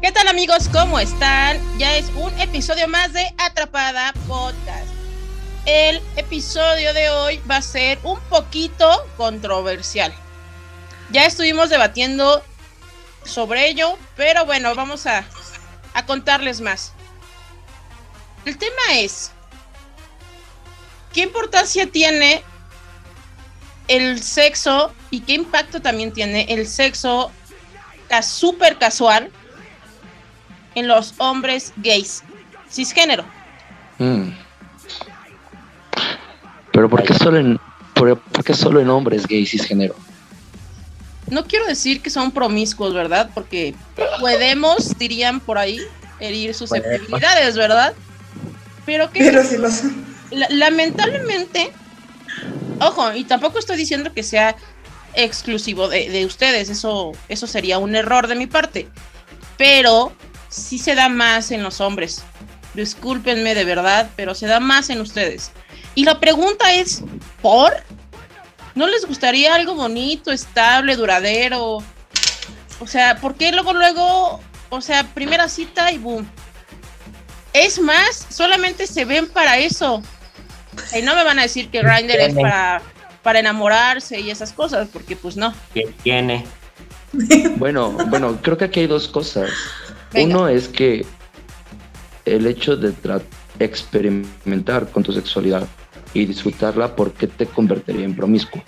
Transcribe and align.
¿Qué 0.00 0.12
tal 0.12 0.28
amigos? 0.28 0.68
¿Cómo 0.68 1.00
están? 1.00 1.58
Ya 1.78 1.96
es 1.96 2.06
un 2.14 2.32
episodio 2.38 2.86
más 2.86 3.12
de 3.12 3.34
Atrapada 3.38 4.12
Podcast. 4.28 4.86
El 5.66 6.00
episodio 6.14 6.94
de 6.94 7.10
hoy 7.10 7.42
va 7.50 7.56
a 7.56 7.62
ser 7.62 7.98
un 8.04 8.20
poquito 8.28 9.04
controversial. 9.16 10.14
Ya 11.10 11.26
estuvimos 11.26 11.70
debatiendo 11.70 12.44
sobre 13.24 13.68
ello, 13.68 13.98
pero 14.14 14.46
bueno, 14.46 14.76
vamos 14.76 15.06
a, 15.06 15.24
a 15.94 16.06
contarles 16.06 16.60
más. 16.60 16.92
El 18.44 18.56
tema 18.58 18.82
es, 18.94 19.32
¿qué 21.12 21.22
importancia 21.22 21.90
tiene 21.90 22.44
el 23.88 24.22
sexo 24.22 24.94
y 25.10 25.20
qué 25.20 25.34
impacto 25.34 25.80
también 25.80 26.12
tiene 26.12 26.46
el 26.48 26.66
sexo 26.66 27.30
súper 28.22 28.76
casual 28.76 29.30
en 30.74 30.88
los 30.88 31.14
hombres 31.18 31.72
gays 31.76 32.22
cisgénero? 32.68 33.24
Mm. 33.98 34.30
Pero 36.72 36.88
¿por 36.88 37.02
qué 37.02 37.14
solo 37.14 37.38
en, 37.38 37.60
por, 37.94 38.18
por 38.18 38.44
qué 38.44 38.54
solo 38.54 38.80
en 38.80 38.88
hombres 38.88 39.26
gays 39.26 39.50
cisgénero? 39.50 39.94
No 41.28 41.44
quiero 41.44 41.66
decir 41.66 42.02
que 42.02 42.10
son 42.10 42.32
promiscuos, 42.32 42.92
¿verdad? 42.92 43.30
Porque 43.34 43.74
podemos, 44.18 44.98
dirían 44.98 45.38
por 45.38 45.58
ahí, 45.58 45.80
herir 46.18 46.54
susceptibilidades, 46.54 47.56
¿verdad? 47.56 47.94
Pero 48.84 49.10
que 49.12 49.20
Pero 49.20 49.44
si 49.44 49.56
lamentablemente, 50.50 51.72
ojo, 52.80 53.12
y 53.14 53.24
tampoco 53.24 53.58
estoy 53.58 53.76
diciendo 53.76 54.12
que 54.12 54.22
sea 54.22 54.56
exclusivo 55.14 55.88
de, 55.88 56.08
de 56.08 56.26
ustedes, 56.26 56.68
eso, 56.68 57.12
eso 57.28 57.46
sería 57.46 57.78
un 57.78 57.94
error 57.96 58.26
de 58.26 58.34
mi 58.34 58.46
parte, 58.46 58.88
pero 59.56 60.12
sí 60.48 60.78
se 60.78 60.94
da 60.94 61.08
más 61.08 61.50
en 61.50 61.62
los 61.62 61.80
hombres. 61.80 62.22
Discúlpenme 62.74 63.54
de 63.54 63.64
verdad, 63.64 64.10
pero 64.16 64.34
se 64.34 64.46
da 64.46 64.60
más 64.60 64.90
en 64.90 65.00
ustedes. 65.00 65.50
Y 65.94 66.04
la 66.04 66.20
pregunta 66.20 66.72
es, 66.74 67.02
¿por? 67.42 67.72
¿No 68.74 68.86
les 68.86 69.06
gustaría 69.06 69.54
algo 69.54 69.74
bonito, 69.74 70.30
estable, 70.30 70.96
duradero? 70.96 71.78
O 72.78 72.86
sea, 72.86 73.16
¿por 73.16 73.34
qué 73.34 73.52
luego, 73.52 73.72
luego, 73.72 74.40
o 74.70 74.80
sea, 74.80 75.04
primera 75.04 75.48
cita 75.48 75.90
y 75.90 75.98
boom? 75.98 76.28
Es 77.52 77.80
más, 77.80 78.26
solamente 78.30 78.86
se 78.86 79.04
ven 79.04 79.28
para 79.28 79.58
eso. 79.58 80.02
Y 80.96 81.02
no 81.02 81.14
me 81.16 81.24
van 81.24 81.40
a 81.40 81.42
decir 81.42 81.68
que 81.70 81.82
Grindr 81.82 82.20
es 82.20 82.34
para, 82.34 82.80
para 83.22 83.38
enamorarse 83.40 84.20
y 84.20 84.30
esas 84.30 84.52
cosas, 84.52 84.88
porque 84.92 85.16
pues 85.16 85.36
no. 85.36 85.52
que 85.74 85.94
tiene. 86.02 86.44
Bueno, 87.56 87.90
bueno, 88.08 88.38
creo 88.40 88.56
que 88.56 88.66
aquí 88.66 88.80
hay 88.80 88.86
dos 88.86 89.08
cosas. 89.08 89.50
Venga. 90.12 90.36
Uno 90.36 90.48
es 90.48 90.68
que 90.68 91.04
el 92.24 92.46
hecho 92.46 92.76
de 92.76 92.94
experimentar 93.58 94.88
con 94.90 95.02
tu 95.02 95.12
sexualidad 95.12 95.66
y 96.14 96.24
disfrutarla, 96.24 96.94
¿por 96.94 97.12
qué 97.12 97.26
te 97.26 97.46
convertiría 97.46 98.04
en 98.04 98.14
promiscuo? 98.14 98.62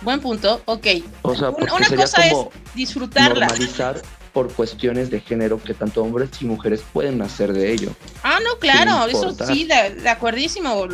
Buen 0.00 0.20
punto, 0.20 0.62
ok. 0.64 0.86
O 1.22 1.34
sea, 1.34 1.48
Una, 1.50 1.58
porque 1.58 1.74
una 1.74 1.88
sería 1.88 2.04
cosa 2.04 2.26
es 2.26 2.36
disfrutarla. 2.74 3.46
normalizar 3.46 4.00
por 4.32 4.52
cuestiones 4.52 5.10
de 5.10 5.20
género 5.20 5.60
que 5.62 5.74
tanto 5.74 6.02
hombres 6.02 6.30
y 6.40 6.44
mujeres 6.44 6.82
pueden 6.92 7.20
hacer 7.22 7.52
de 7.52 7.72
ello. 7.72 7.90
Ah, 8.22 8.38
no, 8.42 8.58
claro, 8.58 9.06
eso 9.06 9.34
sí, 9.46 9.64
de, 9.64 9.96
de 9.96 10.08
acuerdísimo. 10.08 10.86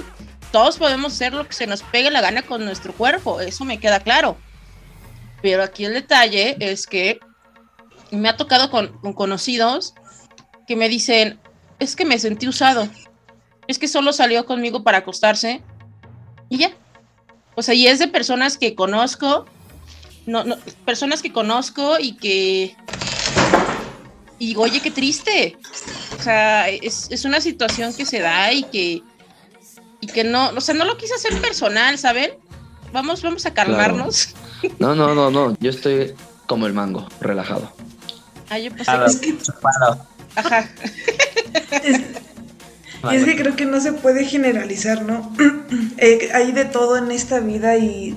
Todos 0.54 0.78
podemos 0.78 1.14
hacer 1.14 1.32
lo 1.32 1.48
que 1.48 1.52
se 1.52 1.66
nos 1.66 1.82
pegue 1.82 2.12
la 2.12 2.20
gana 2.20 2.42
con 2.42 2.64
nuestro 2.64 2.92
cuerpo, 2.92 3.40
eso 3.40 3.64
me 3.64 3.80
queda 3.80 3.98
claro. 3.98 4.36
Pero 5.42 5.64
aquí 5.64 5.84
el 5.84 5.94
detalle 5.94 6.56
es 6.60 6.86
que 6.86 7.18
me 8.12 8.28
ha 8.28 8.36
tocado 8.36 8.70
con, 8.70 8.96
con 9.00 9.14
conocidos 9.14 9.94
que 10.68 10.76
me 10.76 10.88
dicen, 10.88 11.40
es 11.80 11.96
que 11.96 12.04
me 12.04 12.20
sentí 12.20 12.46
usado, 12.46 12.88
es 13.66 13.80
que 13.80 13.88
solo 13.88 14.12
salió 14.12 14.46
conmigo 14.46 14.84
para 14.84 14.98
acostarse 14.98 15.60
y 16.48 16.58
ya. 16.58 16.70
O 17.56 17.62
sea, 17.64 17.74
y 17.74 17.88
es 17.88 17.98
de 17.98 18.06
personas 18.06 18.56
que 18.56 18.76
conozco, 18.76 19.46
no, 20.24 20.44
no, 20.44 20.56
personas 20.84 21.20
que 21.20 21.32
conozco 21.32 21.98
y 21.98 22.12
que... 22.12 22.76
Y 24.38 24.54
oye, 24.54 24.80
qué 24.80 24.92
triste. 24.92 25.56
O 26.16 26.22
sea, 26.22 26.68
es, 26.68 27.08
es 27.10 27.24
una 27.24 27.40
situación 27.40 27.92
que 27.92 28.06
se 28.06 28.20
da 28.20 28.52
y 28.52 28.62
que, 28.62 29.02
y 30.04 30.06
que 30.06 30.22
no, 30.22 30.50
o 30.50 30.60
sea, 30.60 30.74
no 30.74 30.84
lo 30.84 30.98
quise 30.98 31.14
hacer 31.14 31.40
personal, 31.40 31.96
¿saben? 31.98 32.32
Vamos, 32.92 33.22
vamos 33.22 33.46
a 33.46 33.54
calmarnos. 33.54 34.34
No, 34.78 34.94
no, 34.94 35.14
no, 35.14 35.30
no. 35.30 35.56
Yo 35.60 35.70
estoy 35.70 36.14
como 36.46 36.66
el 36.66 36.74
mango, 36.74 37.08
relajado. 37.20 37.72
Ah, 38.50 38.58
yo 38.58 38.70
pensé 38.70 38.84
Claro, 38.84 39.06
Es 39.06 39.16
que, 39.16 39.38
chupado. 39.38 40.06
Ajá. 40.36 40.68
y 43.12 43.16
es 43.16 43.24
que 43.24 43.36
creo 43.36 43.56
que 43.56 43.64
no 43.64 43.80
se 43.80 43.94
puede 43.94 44.26
generalizar, 44.26 45.02
¿no? 45.02 45.34
Eh, 45.96 46.30
hay 46.34 46.52
de 46.52 46.64
todo 46.64 46.96
en 46.96 47.10
esta 47.10 47.40
vida 47.40 47.76
y 47.78 48.16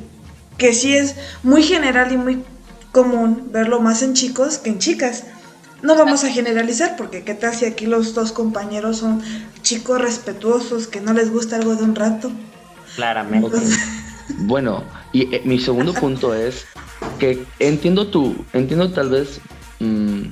que 0.57 0.73
sí 0.73 0.95
es 0.95 1.15
muy 1.43 1.63
general 1.63 2.11
y 2.11 2.17
muy 2.17 2.43
común 2.91 3.49
verlo 3.51 3.79
más 3.79 4.01
en 4.01 4.13
chicos 4.13 4.57
que 4.57 4.71
en 4.71 4.79
chicas. 4.79 5.23
No 5.81 5.95
vamos 5.95 6.23
a 6.23 6.29
generalizar 6.29 6.95
porque 6.97 7.23
qué 7.23 7.33
tal 7.35 7.53
si 7.53 7.65
aquí 7.65 7.85
los 7.85 8.13
dos 8.15 8.31
compañeros 8.31 8.97
son 8.97 9.21
chicos 9.61 10.01
respetuosos 10.01 10.87
que 10.87 11.01
no 11.01 11.13
les 11.13 11.29
gusta 11.31 11.55
algo 11.57 11.75
de 11.75 11.83
un 11.83 11.95
rato. 11.95 12.31
Claramente. 12.95 13.57
Bueno, 14.39 14.83
y 15.13 15.33
eh, 15.35 15.41
mi 15.45 15.59
segundo 15.59 15.93
punto 15.93 16.33
es 16.33 16.65
que 17.19 17.45
entiendo 17.59 18.07
tu, 18.07 18.35
entiendo 18.53 18.89
tal 18.91 19.09
vez 19.09 19.39
mm, 19.79 20.23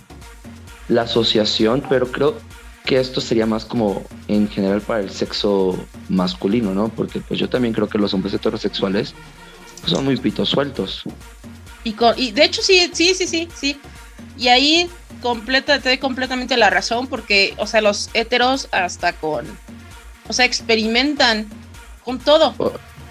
la 0.89 1.03
asociación, 1.03 1.83
pero 1.87 2.11
creo 2.11 2.35
que 2.83 2.99
esto 2.99 3.21
sería 3.21 3.45
más 3.45 3.65
como 3.65 4.03
en 4.27 4.47
general 4.49 4.81
para 4.81 4.99
el 4.99 5.09
sexo 5.11 5.77
masculino, 6.09 6.73
¿no? 6.73 6.89
Porque 6.89 7.19
pues 7.19 7.39
yo 7.39 7.47
también 7.49 7.73
creo 7.73 7.87
que 7.87 7.97
los 7.97 8.13
hombres 8.13 8.33
heterosexuales 8.33 9.13
pues, 9.81 9.91
son 9.93 10.05
muy 10.05 10.17
pitos 10.17 10.49
sueltos. 10.49 11.03
Y, 11.83 11.93
con- 11.93 12.17
y 12.17 12.31
de 12.31 12.43
hecho 12.45 12.61
sí, 12.61 12.89
sí, 12.93 13.13
sí, 13.13 13.27
sí, 13.27 13.47
sí. 13.55 13.79
Y 14.37 14.49
ahí 14.49 14.89
completa, 15.21 15.79
te 15.79 15.89
doy 15.89 15.97
completamente 15.97 16.57
la 16.57 16.69
razón 16.69 17.07
porque, 17.07 17.53
o 17.57 17.67
sea, 17.67 17.81
los 17.81 18.09
heteros 18.13 18.67
hasta 18.71 19.13
con, 19.13 19.45
o 20.27 20.33
sea, 20.33 20.45
experimentan 20.45 21.47
con 22.03 22.19
todo. 22.19 22.53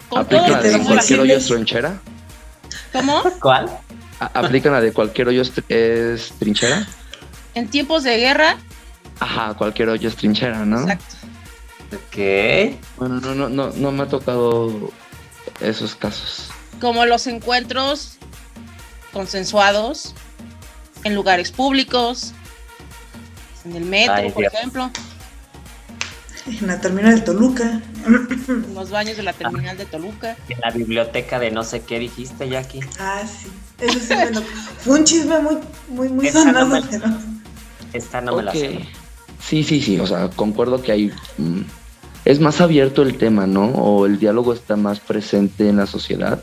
Con 0.09 0.27
todo. 0.27 0.41
¿Aplican 0.45 0.51
la 0.53 0.61
lo 0.61 0.63
de 0.63 0.85
cualquier 0.85 1.21
hoyo 1.21 1.37
es 1.37 1.47
trinchera? 1.47 2.01
¿Cómo? 2.93 3.23
¿Cuál? 3.41 3.71
¿Aplican 4.21 4.73
la 4.73 4.81
de 4.81 4.93
cualquier 4.93 5.29
hoyo 5.29 5.43
es, 5.43 5.55
tr- 5.55 5.65
es 5.69 6.33
trinchera? 6.39 6.87
En 7.55 7.69
tiempos 7.69 8.05
de 8.05 8.17
guerra. 8.19 8.59
Ajá, 9.21 9.55
cualquier 9.55 9.89
hoyo 9.89 10.09
es 10.09 10.17
trinchera, 10.17 10.65
¿no? 10.65 10.81
Exacto. 10.83 11.17
Ok. 11.93 12.79
Bueno, 12.97 13.21
no, 13.21 13.35
no, 13.35 13.49
no, 13.49 13.71
no 13.71 13.93
me 13.93 14.03
ha 14.03 14.09
tocado 14.09 14.91
esos 15.61 15.95
casos. 15.95 16.49
Como 16.81 17.07
los 17.07 17.27
encuentros 17.27 18.19
consensuados 19.13 20.15
en 21.05 21.15
lugares 21.15 21.51
públicos, 21.53 22.33
en 23.65 23.77
el 23.77 23.85
metro, 23.85 24.15
Ay, 24.15 24.31
por 24.31 24.43
Dios. 24.43 24.55
ejemplo, 24.55 24.91
En 26.47 26.67
la 26.67 26.79
terminal 26.81 27.15
de 27.15 27.21
Toluca. 27.23 27.81
en 28.07 28.75
los 28.75 28.91
baños 28.91 29.17
de 29.17 29.23
la 29.23 29.33
terminal 29.33 29.79
de 29.79 29.87
Toluca. 29.87 30.37
En 30.49 30.61
la 30.61 30.71
biblioteca 30.71 31.39
de 31.39 31.51
no 31.51 31.63
sé 31.65 31.81
qué 31.83 31.99
dijiste, 31.99 32.49
Jackie. 32.49 32.81
Ah, 32.99 33.23
sí. 33.27 33.49
Eso 33.81 33.99
sí 33.99 34.15
me 34.15 34.31
lo... 34.31 34.43
Fue 34.43 34.99
un 34.99 35.05
chisme 35.05 35.39
muy, 35.41 35.57
muy, 35.89 36.09
muy 36.11 36.27
no 36.27 36.33
sonado, 36.33 36.67
me- 36.67 36.83
pero... 36.83 37.07
Esta 37.95 38.21
no 38.21 38.37
me 38.37 38.43
la 38.43 38.53
sé. 38.53 38.81
Sí, 39.41 39.63
sí, 39.65 39.81
sí, 39.81 39.99
o 39.99 40.07
sea, 40.07 40.29
concuerdo 40.31 40.83
que 40.83 40.93
hay... 40.93 41.13
mm, 41.39 41.61
es 42.27 42.41
más 42.41 42.61
abierto 42.61 43.03
el 43.03 43.17
tema, 43.19 43.47
¿no? 43.47 43.67
O 43.67 44.07
el 44.07 44.19
diálogo 44.19 44.53
está 44.55 44.77
más 44.77 45.01
presente 45.01 45.69
en 45.69 45.77
la 45.77 45.87
sociedad. 45.87 46.43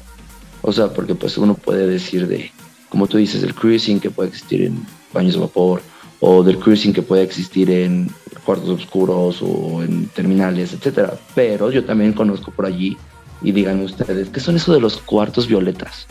O 0.64 0.72
sea, 0.72 0.90
porque 0.90 1.16
pues 1.16 1.38
uno 1.38 1.54
puede 1.56 1.88
decir 1.88 2.28
de, 2.28 2.52
como 2.92 3.08
tú 3.08 3.18
dices, 3.18 3.42
del 3.42 3.56
cruising 3.56 4.00
que 4.00 4.12
puede 4.12 4.30
existir 4.30 4.62
en 4.62 4.86
baños 5.14 5.34
de 5.34 5.40
vapor, 5.40 5.82
o 6.20 6.44
del 6.44 6.60
cruising 6.60 6.94
que 6.94 7.02
puede 7.02 7.24
existir 7.24 7.72
en 7.72 8.12
cuartos 8.46 8.70
oscuros 8.70 9.40
o 9.42 9.82
en 9.82 10.08
terminales, 10.10 10.74
etcétera. 10.74 11.16
Pero 11.34 11.72
yo 11.72 11.84
también 11.84 12.14
conozco 12.14 12.52
por 12.52 12.68
allí, 12.68 12.96
y 13.42 13.52
digan 13.52 13.80
ustedes, 13.82 14.30
¿qué 14.30 14.40
son 14.40 14.56
eso 14.58 14.72
de 14.74 14.80
los 14.80 14.98
cuartos 14.98 15.48
violetas? 15.48 16.06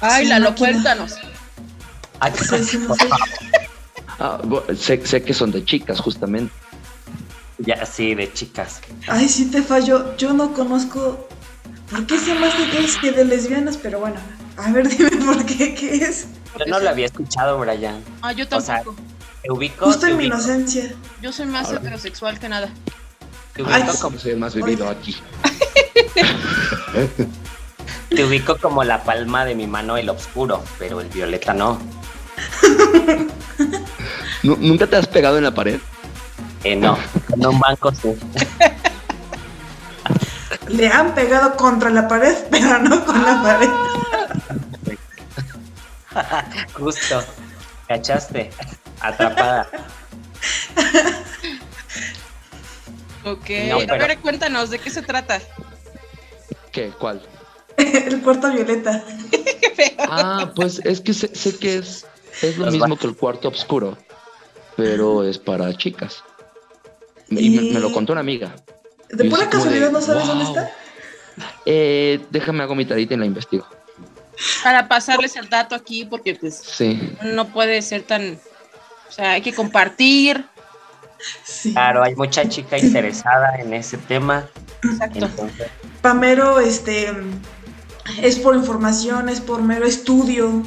Ay, 0.00 0.24
Sí, 0.24 0.28
Lalo, 0.30 0.50
máquina. 0.50 0.70
cuéntanos. 0.70 1.14
Ay, 2.20 2.32
sí, 2.62 2.78
no 2.78 2.94
sé. 2.94 3.08
Ah, 4.20 4.40
sé, 4.78 5.04
sé 5.04 5.24
que 5.24 5.34
son 5.34 5.50
de 5.50 5.64
chicas, 5.64 5.98
justamente. 5.98 6.52
ya, 7.58 7.84
sí, 7.84 8.14
de 8.14 8.32
chicas. 8.32 8.80
Ay, 9.08 9.28
sí 9.28 9.46
te 9.46 9.60
fallo. 9.60 10.16
Yo 10.16 10.32
no 10.32 10.52
conozco. 10.54 11.26
¿Por 11.90 12.06
qué 12.06 12.16
sé 12.18 12.32
más 12.36 12.56
de 12.56 12.66
gays 12.78 12.96
que 12.98 13.10
de 13.10 13.24
lesbianas? 13.24 13.76
Pero 13.76 13.98
bueno, 13.98 14.14
a 14.56 14.70
ver, 14.72 14.88
dime 14.96 15.10
por 15.24 15.44
qué, 15.46 15.74
¿qué 15.74 15.96
es? 15.96 16.26
Yo 16.58 16.66
no 16.66 16.78
lo 16.80 16.88
había 16.90 17.06
escuchado, 17.06 17.58
Brian. 17.58 18.02
Ah, 18.22 18.32
yo 18.32 18.44
O 18.50 18.60
sea, 18.60 18.76
tampoco. 18.76 18.96
Te 19.42 19.50
ubico. 19.52 19.84
Justo 19.86 20.06
te 20.06 20.12
en 20.12 20.16
mi 20.18 20.24
ubico, 20.24 20.36
inocencia. 20.36 20.92
Yo 21.20 21.32
soy 21.32 21.46
más 21.46 21.66
Ahora. 21.66 21.78
heterosexual 21.80 22.38
que 22.38 22.48
nada. 22.48 22.68
te 23.54 23.62
ubico 23.62 23.74
Ay, 23.76 23.82
como- 24.00 24.18
soy 24.18 24.30
el 24.32 24.38
más 24.38 24.54
vivido 24.54 24.88
aquí. 24.88 25.16
Te 28.08 28.24
ubico 28.24 28.56
como 28.58 28.84
la 28.84 29.02
palma 29.02 29.44
de 29.44 29.54
mi 29.54 29.66
mano 29.66 29.96
el 29.96 30.08
oscuro, 30.08 30.62
pero 30.78 31.00
el 31.00 31.08
violeta 31.08 31.52
no. 31.52 31.80
Nu- 34.42 34.56
¿Nunca 34.60 34.86
te 34.86 34.96
has 34.96 35.06
pegado 35.08 35.38
en 35.38 35.44
la 35.44 35.54
pared? 35.54 35.78
Eh, 36.62 36.76
no, 36.76 36.96
en 37.34 37.46
un 37.46 37.58
banco 37.58 37.92
sí. 37.92 38.14
Le 40.68 40.88
han 40.88 41.14
pegado 41.14 41.56
contra 41.56 41.90
la 41.90 42.06
pared, 42.08 42.36
pero 42.50 42.78
no 42.78 43.04
con 43.04 43.22
la 43.22 43.42
pared. 43.42 43.68
Justo. 46.74 47.22
¿Cachaste? 47.88 48.50
Atrapada. 49.00 49.68
Ok, 53.24 53.50
No, 53.70 53.76
a 53.76 53.86
pero- 53.86 53.98
ver, 54.06 54.18
cuéntanos, 54.18 54.70
¿de 54.70 54.78
qué 54.78 54.90
se 54.90 55.02
trata? 55.02 55.40
¿Qué? 56.72 56.90
¿Cuál? 56.98 57.22
El 57.76 58.20
cuarto 58.22 58.50
violeta. 58.52 59.02
Qué 59.30 59.70
feo. 59.76 60.06
Ah, 60.10 60.52
pues 60.54 60.80
es 60.84 61.00
que 61.00 61.14
sé, 61.14 61.34
sé 61.34 61.56
que 61.58 61.78
es, 61.78 62.06
es 62.42 62.56
lo 62.58 62.66
Los 62.66 62.74
mismo 62.74 62.96
que 62.96 63.06
el 63.06 63.16
cuarto 63.16 63.48
oscuro, 63.48 63.96
pero 64.76 65.24
es 65.24 65.38
para 65.38 65.72
chicas. 65.76 66.22
Y 67.30 67.50
me, 67.50 67.62
me 67.72 67.80
lo 67.80 67.92
contó 67.92 68.12
una 68.12 68.20
amiga. 68.20 68.54
¿De 69.08 69.28
pura 69.30 69.48
casualidad 69.48 69.86
de, 69.86 69.92
no 69.92 70.00
sabes 70.00 70.26
dónde 70.26 70.44
está? 70.44 70.70
Eh, 71.64 72.20
déjame 72.30 72.62
hago 72.62 72.74
mi 72.74 72.84
y 73.14 73.16
la 73.16 73.26
investigo. 73.26 73.66
Para 74.62 74.88
pasarles 74.88 75.36
el 75.36 75.48
dato 75.48 75.74
aquí, 75.74 76.04
porque 76.04 76.34
pues 76.34 76.56
Sí. 76.56 77.16
no 77.22 77.48
puede 77.48 77.80
ser 77.82 78.02
tan. 78.02 78.38
O 79.08 79.12
sea, 79.12 79.32
hay 79.32 79.42
que 79.42 79.52
compartir. 79.54 80.44
Sí. 81.44 81.72
Claro, 81.72 82.02
hay 82.02 82.14
mucha 82.16 82.48
chica 82.48 82.76
interesada 82.78 83.56
en 83.56 83.72
ese 83.72 83.96
tema. 83.96 84.46
Exacto. 84.82 85.24
Entonces, 85.26 85.68
Pamero, 86.02 86.60
este, 86.60 87.12
es 88.20 88.38
por 88.38 88.54
información, 88.56 89.28
es 89.28 89.40
por 89.40 89.62
mero 89.62 89.86
estudio 89.86 90.62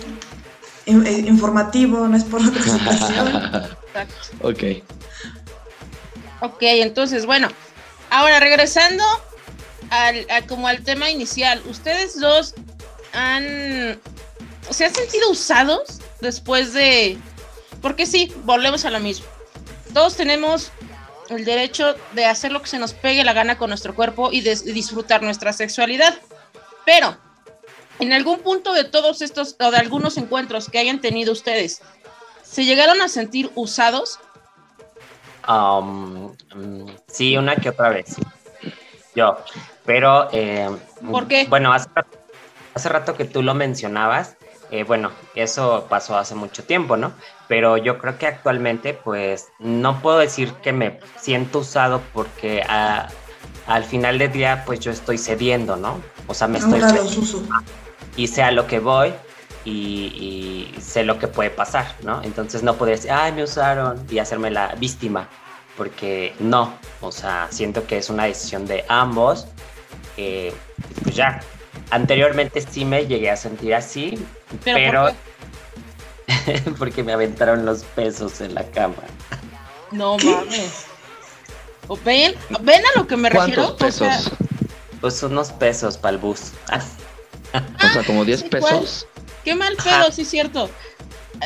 in- 0.85 1.05
eh, 1.05 1.19
informativo, 1.27 2.07
no 2.07 2.17
es 2.17 2.23
por 2.23 2.41
otra 2.41 2.63
situación. 2.63 3.27
exacto. 3.27 4.15
ok. 4.41 4.63
Ok, 6.41 6.57
entonces, 6.61 7.25
bueno, 7.25 7.49
ahora 8.09 8.39
regresando 8.39 9.03
al, 9.89 10.25
a- 10.29 10.41
como 10.43 10.67
al 10.67 10.83
tema 10.83 11.09
inicial, 11.09 11.61
¿ustedes 11.69 12.19
dos 12.19 12.55
han, 13.13 13.99
se 14.69 14.85
han 14.85 14.93
sentido 14.93 15.29
usados 15.31 15.99
después 16.21 16.73
de, 16.73 17.17
porque 17.81 18.05
sí, 18.05 18.33
volvemos 18.43 18.85
a 18.85 18.89
lo 18.91 18.99
mismo, 18.99 19.25
todos 19.93 20.15
tenemos 20.15 20.71
el 21.29 21.43
derecho 21.45 21.95
de 22.13 22.25
hacer 22.25 22.51
lo 22.51 22.61
que 22.61 22.67
se 22.67 22.79
nos 22.79 22.93
pegue 22.93 23.23
la 23.23 23.33
gana 23.33 23.57
con 23.57 23.69
nuestro 23.69 23.93
cuerpo 23.95 24.31
y 24.31 24.41
de 24.41 24.55
disfrutar 24.55 25.21
nuestra 25.23 25.51
sexualidad, 25.53 26.17
pero 26.85 27.17
en 27.99 28.13
algún 28.13 28.39
punto 28.39 28.73
de 28.73 28.83
todos 28.83 29.21
estos 29.21 29.55
o 29.59 29.71
de 29.71 29.77
algunos 29.77 30.17
encuentros 30.17 30.69
que 30.69 30.79
hayan 30.79 31.01
tenido 31.01 31.33
ustedes, 31.33 31.81
¿se 32.43 32.63
llegaron 32.63 33.01
a 33.01 33.07
sentir 33.09 33.51
usados? 33.55 34.19
um, 35.47 36.31
mm, 36.55 36.89
sí, 37.07 37.37
una 37.37 37.55
que 37.55 37.69
otra 37.69 37.89
vez. 37.89 38.15
Yo. 39.15 39.37
Pero. 39.85 40.29
eh, 40.31 40.69
¿Por 41.09 41.27
qué? 41.27 41.45
Bueno, 41.49 41.73
hace, 41.73 41.87
rato- 41.95 42.16
hace 42.77 42.89
rato 42.89 43.15
que 43.15 43.25
tú 43.25 43.41
lo 43.43 43.53
mencionabas. 43.53 44.37
eh, 44.71 44.83
bueno, 44.83 45.11
eso 45.35 45.85
pasó 45.89 46.17
hace 46.17 46.35
mucho 46.35 46.63
tiempo, 46.63 46.97
¿no? 46.97 47.13
Pero 47.47 47.77
yo 47.77 47.97
creo 47.99 48.17
que 48.17 48.27
actualmente, 48.27 48.93
pues, 48.93 49.47
no 49.59 50.01
puedo 50.01 50.17
decir 50.19 50.51
que 50.61 50.73
me 50.73 50.99
siento 51.17 51.59
usado 51.59 52.01
porque 52.13 52.63
ah, 52.67 53.07
al 53.65 53.83
final 53.85 54.17
del 54.17 54.31
día, 54.31 54.63
pues 54.65 54.79
yo 54.81 54.91
estoy 54.91 55.17
cediendo, 55.17 55.77
¿no? 55.77 56.01
O 56.27 56.33
sea, 56.33 56.47
me 56.47 56.57
estoy 56.59 56.81
Ahora 56.81 56.93
los 56.95 57.17
uso. 57.17 57.43
y 58.17 58.27
sé 58.27 58.43
a 58.43 58.51
lo 58.51 58.67
que 58.67 58.79
voy 58.79 59.13
y, 59.63 60.71
y 60.75 60.81
sé 60.81 61.03
lo 61.03 61.17
que 61.17 61.27
puede 61.27 61.49
pasar, 61.49 61.95
¿no? 62.03 62.21
Entonces 62.23 62.61
no 62.63 62.75
podría 62.75 62.95
decir, 62.97 63.11
ay, 63.11 63.31
me 63.31 63.43
usaron 63.43 64.05
y 64.09 64.19
hacerme 64.19 64.51
la 64.51 64.75
víctima, 64.75 65.29
porque 65.77 66.33
no, 66.39 66.73
o 67.01 67.11
sea, 67.11 67.47
siento 67.51 67.85
que 67.87 67.97
es 67.99 68.09
una 68.09 68.25
decisión 68.25 68.65
de 68.65 68.83
ambos, 68.89 69.47
eh, 70.17 70.53
pues 71.03 71.15
ya. 71.15 71.39
Anteriormente 71.89 72.61
sí 72.61 72.85
me 72.85 73.05
llegué 73.07 73.29
a 73.29 73.37
sentir 73.37 73.73
así, 73.73 74.17
Pero, 74.63 74.77
pero, 74.77 75.01
¿por 75.03 75.13
qué? 76.45 76.71
porque 76.77 77.03
me 77.03 77.13
aventaron 77.13 77.65
los 77.65 77.83
pesos 77.83 78.41
en 78.41 78.53
la 78.55 78.63
cama. 78.71 78.95
No 79.91 80.17
mames. 80.17 80.85
¿O 81.87 81.97
¿Ven? 82.03 82.35
¿Ven 82.61 82.81
a 82.85 82.99
lo 82.99 83.07
que 83.07 83.15
me 83.15 83.29
refiero? 83.29 83.75
¿Cuántos 83.77 84.01
O 84.01 84.05
sea, 84.05 84.09
pesos? 84.17 84.31
Pues 84.99 85.23
unos 85.23 85.51
pesos 85.51 85.97
para 85.97 86.15
el 86.15 86.17
bus. 86.19 86.51
O 87.53 87.87
sea, 87.93 88.03
como 88.03 88.25
10 88.25 88.39
sí, 88.41 88.49
pesos. 88.49 89.07
qué 89.45 89.55
mal 89.55 89.77
pedo, 89.77 90.11
sí 90.11 90.23
es 90.23 90.29
cierto. 90.29 90.69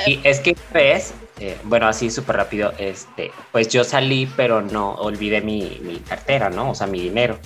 Y 0.07 0.19
es 0.23 0.39
que 0.39 0.57
ves, 0.73 1.13
eh, 1.39 1.57
bueno, 1.63 1.88
así 1.88 2.09
súper 2.09 2.38
rápido, 2.38 2.73
este, 2.79 3.31
pues 3.51 3.67
yo 3.67 3.83
salí, 3.83 4.25
pero 4.35 4.61
no 4.63 4.93
olvidé 4.95 5.41
mi, 5.41 5.79
mi 5.83 5.97
cartera, 5.99 6.49
¿no? 6.49 6.71
O 6.71 6.75
sea, 6.75 6.88
mi 6.88 6.99
dinero. 6.99 7.38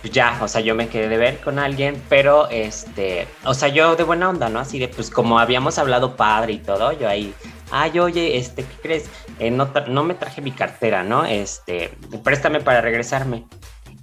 Pues 0.00 0.12
ya, 0.14 0.38
o 0.42 0.48
sea, 0.48 0.62
yo 0.62 0.74
me 0.74 0.88
quedé 0.88 1.08
de 1.08 1.18
ver 1.18 1.40
con 1.40 1.58
alguien, 1.58 2.02
pero 2.08 2.48
este, 2.48 3.28
o 3.44 3.52
sea, 3.52 3.68
yo 3.68 3.96
de 3.96 4.04
buena 4.04 4.30
onda, 4.30 4.48
¿no? 4.48 4.58
Así 4.58 4.78
de, 4.78 4.88
pues 4.88 5.10
como 5.10 5.38
habíamos 5.38 5.78
hablado 5.78 6.16
padre 6.16 6.54
y 6.54 6.58
todo, 6.58 6.92
yo 6.92 7.06
ahí, 7.06 7.34
ay, 7.70 7.98
oye, 7.98 8.38
este, 8.38 8.64
¿qué 8.64 8.74
crees? 8.82 9.10
Eh, 9.38 9.50
no, 9.50 9.70
no 9.88 10.02
me 10.04 10.14
traje 10.14 10.40
mi 10.40 10.52
cartera, 10.52 11.02
¿no? 11.04 11.26
Este, 11.26 11.90
préstame 12.24 12.60
para 12.60 12.80
regresarme. 12.80 13.46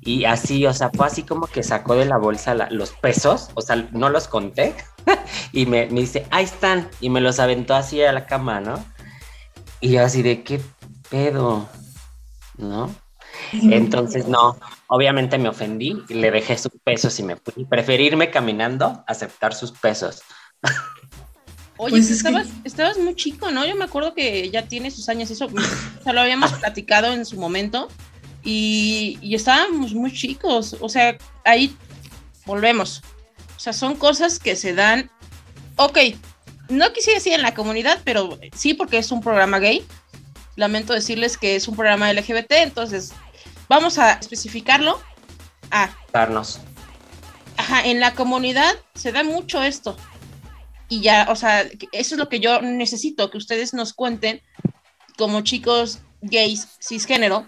Y 0.01 0.25
así, 0.25 0.65
o 0.67 0.73
sea, 0.73 0.91
fue 0.93 1.07
así 1.07 1.23
como 1.23 1.47
que 1.47 1.63
sacó 1.63 1.95
de 1.95 2.05
la 2.05 2.17
bolsa 2.17 2.53
la- 2.53 2.69
los 2.69 2.91
pesos, 2.91 3.49
o 3.55 3.61
sea, 3.61 3.75
no 3.91 4.09
los 4.09 4.27
conté, 4.27 4.75
y 5.51 5.65
me, 5.65 5.87
me 5.87 6.01
dice, 6.01 6.27
ahí 6.29 6.45
están, 6.45 6.89
y 7.01 7.09
me 7.09 7.21
los 7.21 7.39
aventó 7.39 7.73
así 7.75 8.01
a 8.03 8.11
la 8.13 8.25
cama, 8.27 8.59
¿no? 8.61 8.85
Y 9.81 9.93
yo 9.93 10.03
así 10.05 10.21
de, 10.21 10.43
¿qué 10.43 10.61
pedo? 11.09 11.67
¿No? 12.57 12.93
Entonces, 13.53 14.27
no, 14.27 14.57
obviamente 14.87 15.37
me 15.37 15.49
ofendí, 15.49 16.01
y 16.09 16.13
le 16.15 16.31
dejé 16.31 16.57
sus 16.57 16.71
pesos 16.83 17.19
y 17.19 17.23
me 17.23 17.35
fui. 17.35 17.65
Preferirme 17.65 18.29
caminando, 18.31 19.03
aceptar 19.07 19.53
sus 19.53 19.71
pesos. 19.71 20.21
Oye, 21.79 21.91
Pues 21.91 21.91
pues 21.91 22.03
es 22.05 22.23
que- 22.23 22.29
estabas, 22.29 22.47
estabas 22.63 22.97
muy 22.97 23.15
chico, 23.15 23.51
¿no? 23.51 23.65
Yo 23.65 23.75
me 23.75 23.85
acuerdo 23.85 24.15
que 24.15 24.49
ya 24.49 24.67
tiene 24.67 24.89
sus 24.89 25.09
años, 25.09 25.29
eso, 25.29 25.45
o 25.45 26.03
sea, 26.03 26.13
lo 26.13 26.21
habíamos 26.21 26.51
platicado 26.53 27.13
en 27.13 27.23
su 27.25 27.37
momento 27.37 27.87
y, 28.43 29.19
y 29.21 29.35
estábamos 29.35 29.93
muy 29.93 30.11
chicos, 30.11 30.75
o 30.79 30.89
sea, 30.89 31.17
ahí 31.45 31.75
volvemos. 32.45 33.03
O 33.55 33.59
sea, 33.59 33.73
son 33.73 33.95
cosas 33.95 34.39
que 34.39 34.55
se 34.55 34.73
dan, 34.73 35.11
ok, 35.75 35.99
no 36.69 36.91
quisiera 36.93 37.19
decir 37.19 37.33
en 37.33 37.43
la 37.43 37.53
comunidad, 37.53 37.99
pero 38.03 38.39
sí 38.55 38.73
porque 38.73 38.97
es 38.97 39.11
un 39.11 39.21
programa 39.21 39.59
gay. 39.59 39.85
Lamento 40.55 40.93
decirles 40.93 41.37
que 41.37 41.55
es 41.55 41.67
un 41.67 41.75
programa 41.75 42.11
LGBT, 42.11 42.51
entonces 42.63 43.13
vamos 43.69 43.97
a 43.97 44.13
especificarlo. 44.13 45.01
Ah, 45.71 45.89
Darnos. 46.13 46.59
Ajá, 47.57 47.85
en 47.85 47.99
la 47.99 48.13
comunidad 48.13 48.75
se 48.95 49.11
da 49.11 49.23
mucho 49.23 49.63
esto. 49.63 49.97
Y 50.89 51.01
ya, 51.01 51.27
o 51.29 51.35
sea, 51.35 51.61
eso 51.91 52.15
es 52.15 52.17
lo 52.17 52.29
que 52.29 52.39
yo 52.39 52.61
necesito, 52.61 53.29
que 53.29 53.37
ustedes 53.37 53.73
nos 53.73 53.93
cuenten 53.93 54.41
como 55.17 55.41
chicos 55.41 55.99
gays 56.21 56.67
cisgénero, 56.79 57.47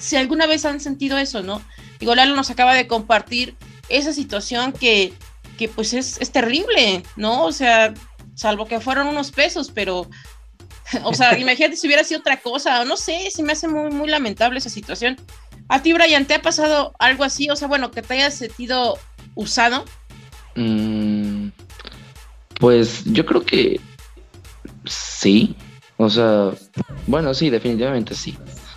si 0.00 0.16
alguna 0.16 0.46
vez 0.46 0.64
han 0.64 0.80
sentido 0.80 1.18
eso, 1.18 1.42
¿no? 1.42 1.62
Digo, 1.98 2.14
Lalo 2.14 2.34
nos 2.34 2.50
acaba 2.50 2.74
de 2.74 2.86
compartir 2.86 3.56
esa 3.88 4.12
situación 4.12 4.72
que, 4.72 5.12
que 5.58 5.68
pues 5.68 5.92
es, 5.92 6.20
es 6.20 6.32
terrible, 6.32 7.02
¿no? 7.16 7.44
O 7.44 7.52
sea, 7.52 7.92
salvo 8.34 8.66
que 8.66 8.80
fueron 8.80 9.06
unos 9.06 9.30
pesos, 9.30 9.70
pero, 9.72 10.08
o 11.04 11.14
sea, 11.14 11.38
imagínate 11.38 11.76
si 11.76 11.86
hubiera 11.86 12.04
sido 12.04 12.20
otra 12.20 12.38
cosa, 12.38 12.84
no 12.84 12.96
sé, 12.96 13.30
se 13.30 13.42
me 13.42 13.52
hace 13.52 13.68
muy, 13.68 13.90
muy 13.90 14.08
lamentable 14.08 14.58
esa 14.58 14.70
situación. 14.70 15.16
A 15.68 15.82
ti, 15.82 15.92
Brian, 15.92 16.26
¿te 16.26 16.34
ha 16.34 16.42
pasado 16.42 16.94
algo 16.98 17.24
así? 17.24 17.48
O 17.50 17.56
sea, 17.56 17.68
bueno, 17.68 17.90
que 17.90 18.02
te 18.02 18.14
hayas 18.14 18.34
sentido 18.34 18.98
usado. 19.34 19.84
Mm, 20.56 21.48
pues 22.58 23.04
yo 23.04 23.24
creo 23.24 23.44
que 23.44 23.80
sí. 24.84 25.54
O 25.96 26.10
sea, 26.10 26.50
bueno, 27.06 27.34
sí, 27.34 27.50
definitivamente 27.50 28.14
sí. 28.14 28.36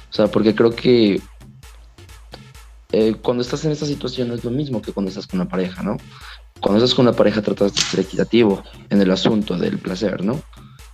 O 0.10 0.14
sea, 0.14 0.28
porque 0.28 0.54
creo 0.54 0.76
que 0.76 1.22
eh, 2.92 3.16
cuando 3.22 3.42
estás 3.42 3.66
en 3.66 3.72
esta 3.72 3.88
situación 3.88 4.32
es 4.32 4.44
lo 4.44 4.52
mismo 4.52 4.82
que 4.82 4.92
cuando 4.92 5.10
estás 5.10 5.26
con 5.26 5.40
una 5.40 5.50
pareja, 5.50 5.82
¿no? 5.82 5.98
Cuando 6.60 6.78
estás 6.78 6.94
con 6.94 7.08
una 7.08 7.16
pareja 7.16 7.42
tratas 7.42 7.74
de 7.74 7.82
ser 7.82 8.00
equitativo 8.02 8.64
en 8.90 9.02
el 9.02 9.10
asunto 9.10 9.58
del 9.58 9.80
placer, 9.80 10.24
¿no? 10.24 10.42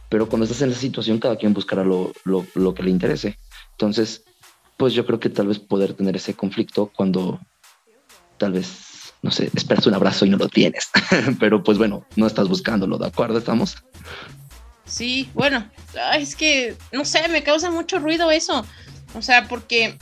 Pero 0.10 0.28
cuando 0.28 0.46
estás 0.46 0.62
en 0.62 0.72
esa 0.72 0.80
situación 0.80 1.20
cada 1.20 1.38
quien 1.38 1.54
buscará 1.54 1.84
lo, 1.84 2.12
lo, 2.24 2.46
lo 2.56 2.74
que 2.74 2.84
le 2.84 2.90
interese. 2.90 3.38
Entonces, 3.72 4.24
pues 4.78 4.94
yo 4.94 5.06
creo 5.06 5.20
que 5.20 5.30
tal 5.30 5.48
vez 5.48 5.60
poder 5.60 5.94
tener 5.94 6.16
ese 6.16 6.34
conflicto 6.34 6.92
cuando 6.96 7.40
tal 8.38 8.54
vez, 8.54 9.14
no 9.22 9.32
sé, 9.32 9.50
esperas 9.54 9.86
un 9.86 9.94
abrazo 9.94 10.26
y 10.26 10.30
no 10.30 10.38
lo 10.38 10.48
tienes. 10.48 10.90
Pero 11.40 11.64
pues 11.64 11.78
bueno, 11.78 12.06
no 12.16 12.28
estás 12.28 12.48
buscándolo, 12.48 12.98
¿de 12.98 13.08
acuerdo? 13.08 13.38
¿Estamos? 13.38 13.78
Sí, 14.86 15.30
bueno, 15.36 15.70
es 16.18 16.36
que, 16.36 16.76
no 16.92 17.06
sé, 17.06 17.28
me 17.28 17.44
causa 17.44 17.70
mucho 17.70 18.00
ruido 18.00 18.32
eso. 18.32 18.66
O 19.14 19.22
sea, 19.22 19.48
porque, 19.48 19.98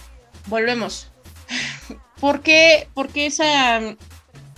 volvemos. 0.48 1.10
¿Por 2.22 2.42
qué, 2.42 2.88
por 2.94 3.10
qué 3.10 3.26
esa, 3.26 3.96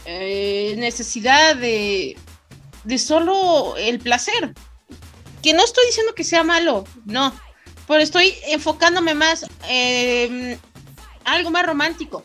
eh, 0.05 0.75
necesidad 0.77 1.55
de, 1.55 2.17
de 2.83 2.97
solo 2.97 3.75
el 3.77 3.99
placer. 3.99 4.53
Que 5.41 5.53
no 5.53 5.63
estoy 5.63 5.85
diciendo 5.85 6.13
que 6.15 6.23
sea 6.23 6.43
malo, 6.43 6.85
no, 7.05 7.33
pero 7.87 8.01
estoy 8.01 8.35
enfocándome 8.47 9.15
más 9.15 9.45
en 9.67 10.59
algo 11.25 11.49
más 11.49 11.65
romántico. 11.65 12.21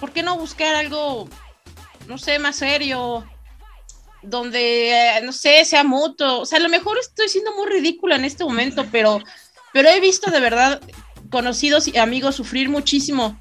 ¿Por 0.00 0.12
qué 0.12 0.22
no 0.22 0.38
buscar 0.38 0.74
algo, 0.74 1.28
no 2.06 2.18
sé, 2.18 2.38
más 2.38 2.56
serio? 2.56 3.26
Donde, 4.22 4.90
eh, 4.90 5.20
no 5.22 5.32
sé, 5.32 5.64
sea 5.64 5.84
mutuo. 5.84 6.40
O 6.40 6.46
sea, 6.46 6.58
a 6.58 6.62
lo 6.62 6.68
mejor 6.68 6.98
estoy 6.98 7.28
siendo 7.28 7.54
muy 7.54 7.68
ridícula 7.68 8.16
en 8.16 8.24
este 8.24 8.44
momento, 8.44 8.86
pero, 8.90 9.20
pero 9.72 9.88
he 9.88 10.00
visto 10.00 10.30
de 10.30 10.40
verdad 10.40 10.80
conocidos 11.30 11.88
y 11.88 11.98
amigos 11.98 12.36
sufrir 12.36 12.68
muchísimo. 12.68 13.40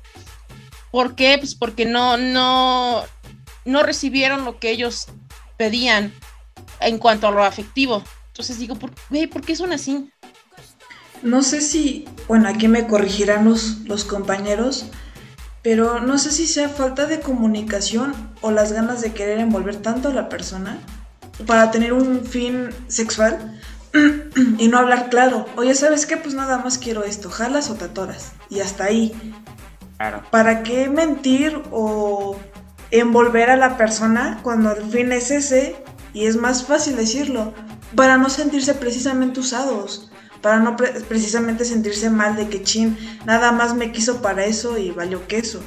¿Por 0.92 1.16
qué? 1.16 1.38
Pues 1.38 1.56
porque 1.56 1.86
no, 1.86 2.18
no, 2.18 3.04
no 3.66 3.84
recibieron 3.84 4.46
lo 4.46 4.60
que 4.60 4.72
ellos 4.72 5.08
pedían 5.58 6.14
en 6.80 6.98
cuanto 7.00 7.28
a 7.28 7.32
lo 7.32 7.44
afectivo. 7.44 8.04
Entonces 8.36 8.60
digo, 8.60 8.76
¿por, 8.76 8.92
¿por 9.32 9.42
qué 9.44 9.56
son 9.56 9.72
así? 9.72 10.12
No 11.24 11.42
sé 11.42 11.62
si, 11.62 12.04
bueno, 12.28 12.50
aquí 12.50 12.68
me 12.68 12.86
corregirán 12.86 13.46
los, 13.46 13.78
los 13.86 14.04
compañeros, 14.04 14.88
pero 15.62 16.02
no 16.02 16.18
sé 16.18 16.32
si 16.32 16.46
sea 16.46 16.68
falta 16.68 17.06
de 17.06 17.22
comunicación 17.22 18.14
o 18.42 18.52
las 18.52 18.74
ganas 18.74 19.00
de 19.00 19.14
querer 19.14 19.40
envolver 19.40 19.78
tanto 19.78 20.10
a 20.10 20.14
la 20.14 20.28
persona 20.28 20.80
para 21.48 21.72
tener 21.72 21.94
un 21.94 22.26
fin 22.26 22.72
sexual 22.90 23.58
y 24.58 24.68
no 24.68 24.80
hablar 24.80 25.10
claro. 25.10 25.46
Oye, 25.56 25.74
¿sabes 25.74 26.06
qué? 26.06 26.18
Pues 26.18 26.36
nada 26.36 26.58
más 26.58 26.78
quiero 26.78 27.06
esto, 27.06 27.30
jalas 27.30 27.70
o 27.70 27.76
tatoras. 27.76 28.34
Y 28.50 28.60
hasta 28.60 28.84
ahí. 28.84 29.14
Claro. 29.96 30.24
¿Para 30.30 30.62
qué 30.62 30.90
mentir 30.90 31.62
o 31.72 32.38
envolver 32.92 33.50
a 33.50 33.56
la 33.56 33.78
persona 33.78 34.42
cuando 34.44 34.74
el 34.74 34.84
fin 34.92 35.14
es 35.14 35.32
ese? 35.32 35.78
Y 36.14 36.26
es 36.26 36.36
más 36.36 36.66
fácil 36.66 36.98
decirlo. 36.98 37.54
Para 37.94 38.18
no 38.18 38.30
sentirse 38.30 38.74
precisamente 38.74 39.40
usados 39.40 40.10
para 40.46 40.60
no 40.60 40.76
precisamente 40.76 41.66
sentirse 41.66 42.12
mal 42.12 42.36
de 42.36 42.48
que 42.48 42.62
chin, 42.62 42.96
nada 43.26 43.52
más 43.52 43.74
me 43.74 43.92
quiso 43.92 44.22
para 44.22 44.46
eso 44.46 44.78
y 44.78 44.92
valió 44.92 45.28
queso. 45.28 45.64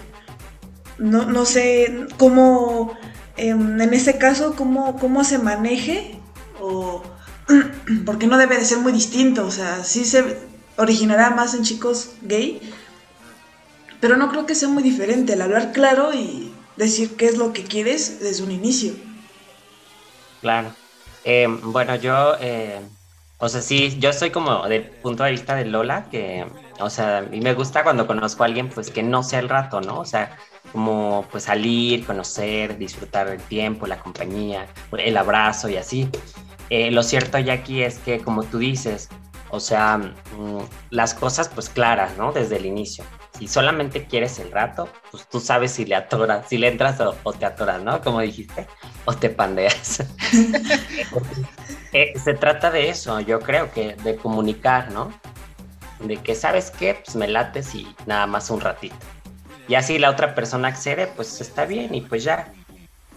No, 0.99 1.25
no 1.25 1.45
sé 1.47 2.07
cómo, 2.17 2.97
em, 3.37 3.81
en 3.81 3.93
ese 3.93 4.19
caso, 4.19 4.55
cómo, 4.55 4.97
cómo 5.01 5.25
se 5.25 5.39
maneje, 5.39 6.21
o 6.61 7.03
porque 8.07 8.29
no 8.29 8.39
debe 8.39 8.57
de 8.57 8.65
ser 8.65 8.79
muy 8.79 8.93
distinto, 8.93 9.45
o 9.45 9.51
sea, 9.51 9.83
sí 9.83 10.05
se 10.05 10.39
originará 10.77 11.31
más 11.31 11.55
en 11.55 11.65
chicos 11.65 12.11
gay, 12.23 12.61
pero 13.99 14.17
no 14.17 14.29
creo 14.31 14.47
que 14.47 14.55
sea 14.55 14.69
muy 14.69 14.85
diferente 14.85 15.33
el 15.33 15.43
hablar 15.43 15.73
claro 15.73 16.15
y 16.15 16.53
decir 16.77 17.17
qué 17.17 17.27
es 17.27 17.37
lo 17.37 17.53
que 17.53 17.65
quieres 17.65 18.21
desde 18.21 18.45
un 18.45 18.53
inicio. 18.53 18.93
Claro. 20.41 20.73
Em, 21.25 21.73
bueno, 21.73 21.97
yo 21.97 22.37
eh, 22.41 22.81
o 23.41 23.49
sea, 23.49 23.63
sí, 23.63 23.97
yo 24.01 24.13
soy 24.13 24.31
como 24.31 24.67
del 24.67 24.83
punto 24.83 25.23
de 25.23 25.31
vista 25.31 25.55
de 25.55 25.65
Lola, 25.65 26.07
que, 26.11 26.45
o 26.81 26.91
sea, 26.91 27.19
a 27.19 27.23
mí 27.23 27.41
me 27.41 27.55
gusta 27.55 27.85
cuando 27.85 28.05
conozco 28.07 28.43
a 28.43 28.47
alguien, 28.47 28.69
pues 28.69 28.91
que 28.91 29.05
no 29.05 29.23
sea 29.23 29.39
el 29.39 29.49
rato, 29.49 29.81
¿no? 29.81 30.01
O 30.01 30.05
sea, 30.05 30.37
como 30.73 31.25
pues 31.31 31.45
salir, 31.45 32.05
conocer, 32.05 32.77
disfrutar 32.79 33.31
del 33.31 33.41
tiempo, 33.41 33.87
la 33.87 34.01
compañía, 34.01 34.67
el 34.93 35.17
abrazo 35.17 35.69
y 35.69 35.77
así. 35.77 36.11
Eh, 36.69 36.91
lo 36.91 37.05
cierto 37.05 37.39
aquí 37.39 37.83
es 37.83 38.01
que, 38.01 38.19
como 38.19 38.43
tú 38.43 38.59
dices, 38.59 39.09
o 39.51 39.61
sea, 39.61 39.99
mm, 39.99 40.59
las 40.91 41.15
cosas 41.15 41.49
pues 41.49 41.69
claras, 41.71 42.17
¿no? 42.19 42.33
Desde 42.33 42.57
el 42.57 42.67
inicio. 42.67 43.05
Si 43.39 43.47
solamente 43.47 44.07
quieres 44.07 44.39
el 44.41 44.51
rato, 44.51 44.89
pues 45.11 45.29
tú 45.29 45.39
sabes 45.39 45.73
si 45.73 45.85
le 45.85 45.95
atoras, 45.95 46.49
si 46.49 46.59
le 46.59 46.69
entras 46.69 47.01
o, 47.01 47.33
te 47.33 47.47
atoras, 47.47 47.81
¿no? 47.83 48.01
Como 48.01 48.21
dijiste, 48.21 48.67
o 49.05 49.15
te 49.15 49.31
pandeas. 49.31 50.05
Eh, 51.95 52.13
se 52.23 52.35
trata 52.35 52.71
de 52.71 52.91
eso, 52.91 53.19
yo 53.21 53.41
creo 53.41 53.73
que 53.73 53.95
de 53.95 54.17
comunicar, 54.17 54.93
¿no? 54.93 55.11
De 56.01 56.19
que, 56.19 56.35
¿sabes 56.35 56.71
qué? 56.71 57.01
Pues 57.03 57.17
me 57.17 57.27
lates 57.27 57.75
y 57.75 57.89
nada 58.05 58.27
más 58.27 58.51
un 58.51 58.61
ratito. 58.61 58.95
Y 59.69 59.75
así 59.75 59.99
la 59.99 60.11
otra 60.11 60.35
persona 60.35 60.69
accede, 60.69 61.07
pues 61.07 61.41
está 61.41 61.65
bien 61.65 61.95
y 61.95 62.03
pues 62.03 62.25
ya. 62.25 62.53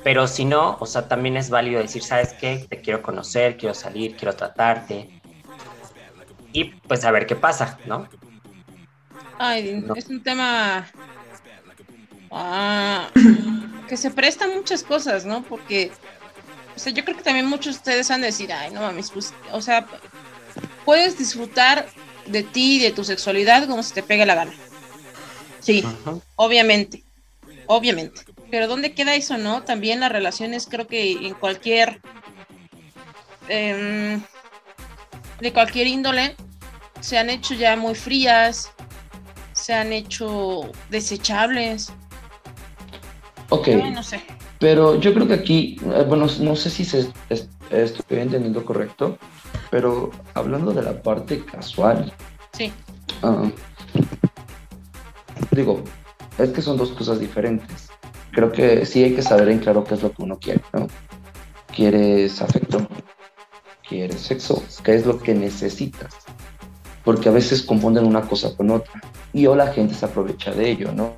Pero 0.06 0.26
si 0.26 0.46
no, 0.46 0.78
o 0.80 0.86
sea, 0.86 1.10
también 1.10 1.36
es 1.36 1.50
válido 1.50 1.82
decir, 1.82 2.02
¿sabes 2.02 2.34
qué? 2.40 2.66
Te 2.70 2.80
quiero 2.80 3.02
conocer, 3.02 3.58
quiero 3.58 3.76
salir, 3.76 4.16
quiero 4.16 4.34
tratarte 4.38 5.22
y 6.54 6.66
pues 6.66 7.06
a 7.06 7.12
ver 7.12 7.26
qué 7.26 7.36
pasa, 7.36 7.78
¿no? 7.86 8.08
Ay, 9.44 9.84
es 9.96 10.06
un 10.06 10.22
tema 10.22 10.88
ah, 12.30 13.10
que 13.90 13.98
se 13.98 14.12
presta 14.12 14.48
muchas 14.48 14.84
cosas, 14.84 15.26
¿no? 15.26 15.42
Porque, 15.42 15.92
o 16.76 16.80
sea, 16.80 16.94
yo 16.94 17.04
creo 17.04 17.18
que 17.18 17.24
también 17.24 17.48
muchos 17.48 17.74
de 17.74 17.80
ustedes 17.80 18.10
van 18.10 18.22
a 18.22 18.28
decir, 18.28 18.54
ay, 18.54 18.70
no 18.70 18.82
mames, 18.82 19.10
pues, 19.10 19.34
o 19.52 19.60
sea, 19.60 19.88
puedes 20.86 21.18
disfrutar 21.18 21.88
de 22.28 22.44
ti 22.44 22.76
y 22.76 22.80
de 22.82 22.92
tu 22.92 23.04
sexualidad 23.04 23.68
como 23.68 23.82
se 23.82 23.96
te 23.96 24.04
pegue 24.04 24.28
la 24.28 24.36
gana. 24.36 24.54
Sí, 25.60 25.84
obviamente, 26.36 27.04
obviamente. 27.66 28.22
Pero 28.52 28.68
¿dónde 28.68 28.94
queda 28.94 29.16
eso, 29.16 29.40
no? 29.40 29.64
También 29.64 30.02
las 30.02 30.12
relaciones, 30.12 30.68
creo 30.70 30.86
que 30.86 31.14
en 31.14 31.34
cualquier... 31.34 32.00
Eh, 33.50 34.20
de 35.40 35.52
cualquier 35.52 35.88
índole 35.88 36.36
se 37.00 37.18
han 37.18 37.32
hecho 37.32 37.56
ya 37.56 37.76
muy 37.76 37.96
frías, 37.96 38.72
se 39.62 39.74
han 39.74 39.94
hecho 39.94 40.62
desechables. 40.90 41.94
Ok. 43.50 43.68
no 43.94 44.02
sé. 44.02 44.22
Pero 44.60 45.00
yo 45.00 45.14
creo 45.14 45.28
que 45.28 45.34
aquí, 45.34 45.78
eh, 45.94 46.06
bueno, 46.08 46.28
no 46.40 46.56
sé 46.56 46.70
si 46.70 46.84
se, 46.86 47.12
estoy 47.30 48.20
entendiendo 48.20 48.66
correcto, 48.66 49.18
pero 49.70 50.12
hablando 50.34 50.72
de 50.74 50.84
la 50.84 51.02
parte 51.02 51.44
casual. 51.44 52.12
Sí. 52.54 52.72
Ah, 53.24 53.50
digo, 55.52 55.84
es 56.38 56.50
que 56.50 56.62
son 56.62 56.78
dos 56.78 56.92
cosas 56.92 57.20
diferentes. 57.20 57.90
Creo 58.32 58.52
que 58.52 58.86
sí 58.86 59.04
hay 59.04 59.16
que 59.16 59.22
saber 59.22 59.50
en 59.50 59.60
claro 59.60 59.84
qué 59.84 59.96
es 59.96 60.04
lo 60.04 60.12
que 60.12 60.24
uno 60.24 60.40
quiere, 60.40 60.62
¿no? 60.74 60.88
¿Quieres 61.76 62.42
afecto? 62.42 62.88
quieres 63.92 64.22
sexo, 64.22 64.64
qué 64.86 64.96
es 64.96 65.06
lo 65.06 65.20
que 65.20 65.34
necesitas. 65.34 66.16
Porque 67.04 67.30
a 67.30 67.32
veces 67.32 67.64
confunden 67.64 68.06
una 68.06 68.22
cosa 68.22 68.56
con 68.56 68.70
otra. 68.72 69.02
Y 69.34 69.48
o 69.48 69.56
la 69.56 69.68
gente 69.68 69.94
se 69.96 70.06
aprovecha 70.06 70.52
de 70.52 70.70
ello, 70.70 70.92
¿no? 70.92 71.14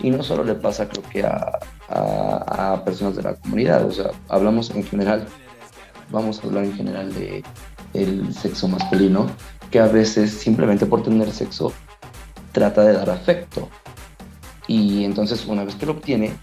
Y 0.00 0.10
no 0.10 0.22
solo 0.22 0.44
le 0.44 0.54
pasa, 0.54 0.88
creo 0.88 1.02
que 1.02 1.24
a, 1.24 1.58
a, 1.88 2.82
personas 2.84 3.16
de 3.16 3.22
la 3.22 3.34
comunidad. 3.34 3.84
O 3.86 3.92
sea, 3.92 4.10
hablamos 4.28 4.70
en 4.70 4.84
general, 4.84 5.26
vamos 6.10 6.40
a 6.40 6.46
hablar 6.46 6.64
en 6.64 6.74
general 6.74 7.12
de 7.14 7.42
el 7.92 8.32
sexo 8.34 8.68
masculino, 8.68 9.26
que 9.70 9.80
a 9.80 9.86
veces 9.86 10.32
simplemente 10.32 10.86
por 10.86 11.02
tener 11.02 11.30
sexo 11.32 11.72
trata 12.52 12.82
de 12.82 12.92
dar 12.92 13.10
afecto. 13.10 13.68
Y 14.66 15.04
entonces 15.04 15.46
una 15.46 15.64
vez 15.64 15.74
que 15.74 15.86
lo 15.86 15.92
obtiene, 15.92 16.34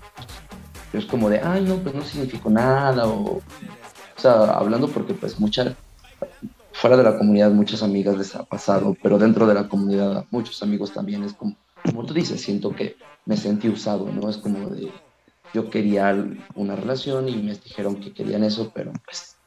es 0.94 1.06
como 1.06 1.30
de, 1.30 1.40
ay, 1.40 1.64
no, 1.64 1.78
pues 1.78 1.96
no 1.96 2.04
significó 2.04 2.50
nada, 2.50 3.08
o 3.08 3.42
sea, 4.16 4.44
hablando 4.54 4.88
porque 4.88 5.14
pues 5.14 5.40
muchas, 5.40 5.74
fuera 6.74 6.98
de 6.98 7.04
la 7.04 7.18
comunidad 7.18 7.52
muchas 7.52 7.84
amigas 7.84 8.18
les 8.18 8.36
ha 8.36 8.44
pasado, 8.44 8.96
pero 9.02 9.18
dentro 9.18 9.48
de 9.48 9.54
la 9.54 9.70
comunidad 9.70 10.26
muchos 10.32 10.62
amigos 10.64 10.92
también 10.92 11.24
es 11.24 11.34
como, 11.34 11.56
como 11.84 12.06
tú 12.06 12.14
dices, 12.14 12.42
siento 12.42 12.76
que 12.76 12.98
me 13.26 13.38
sentí 13.38 13.70
usado, 13.70 14.12
¿no? 14.12 14.30
Es 14.30 14.38
como 14.38 14.70
de, 14.70 14.92
yo 15.54 15.70
quería 15.70 16.14
una 16.56 16.76
relación 16.76 17.30
y 17.30 17.36
me 17.38 17.54
dijeron 17.54 17.98
que 17.98 18.12
querían 18.12 18.44
eso, 18.44 18.72
pero 18.74 18.92
pues 19.06 19.38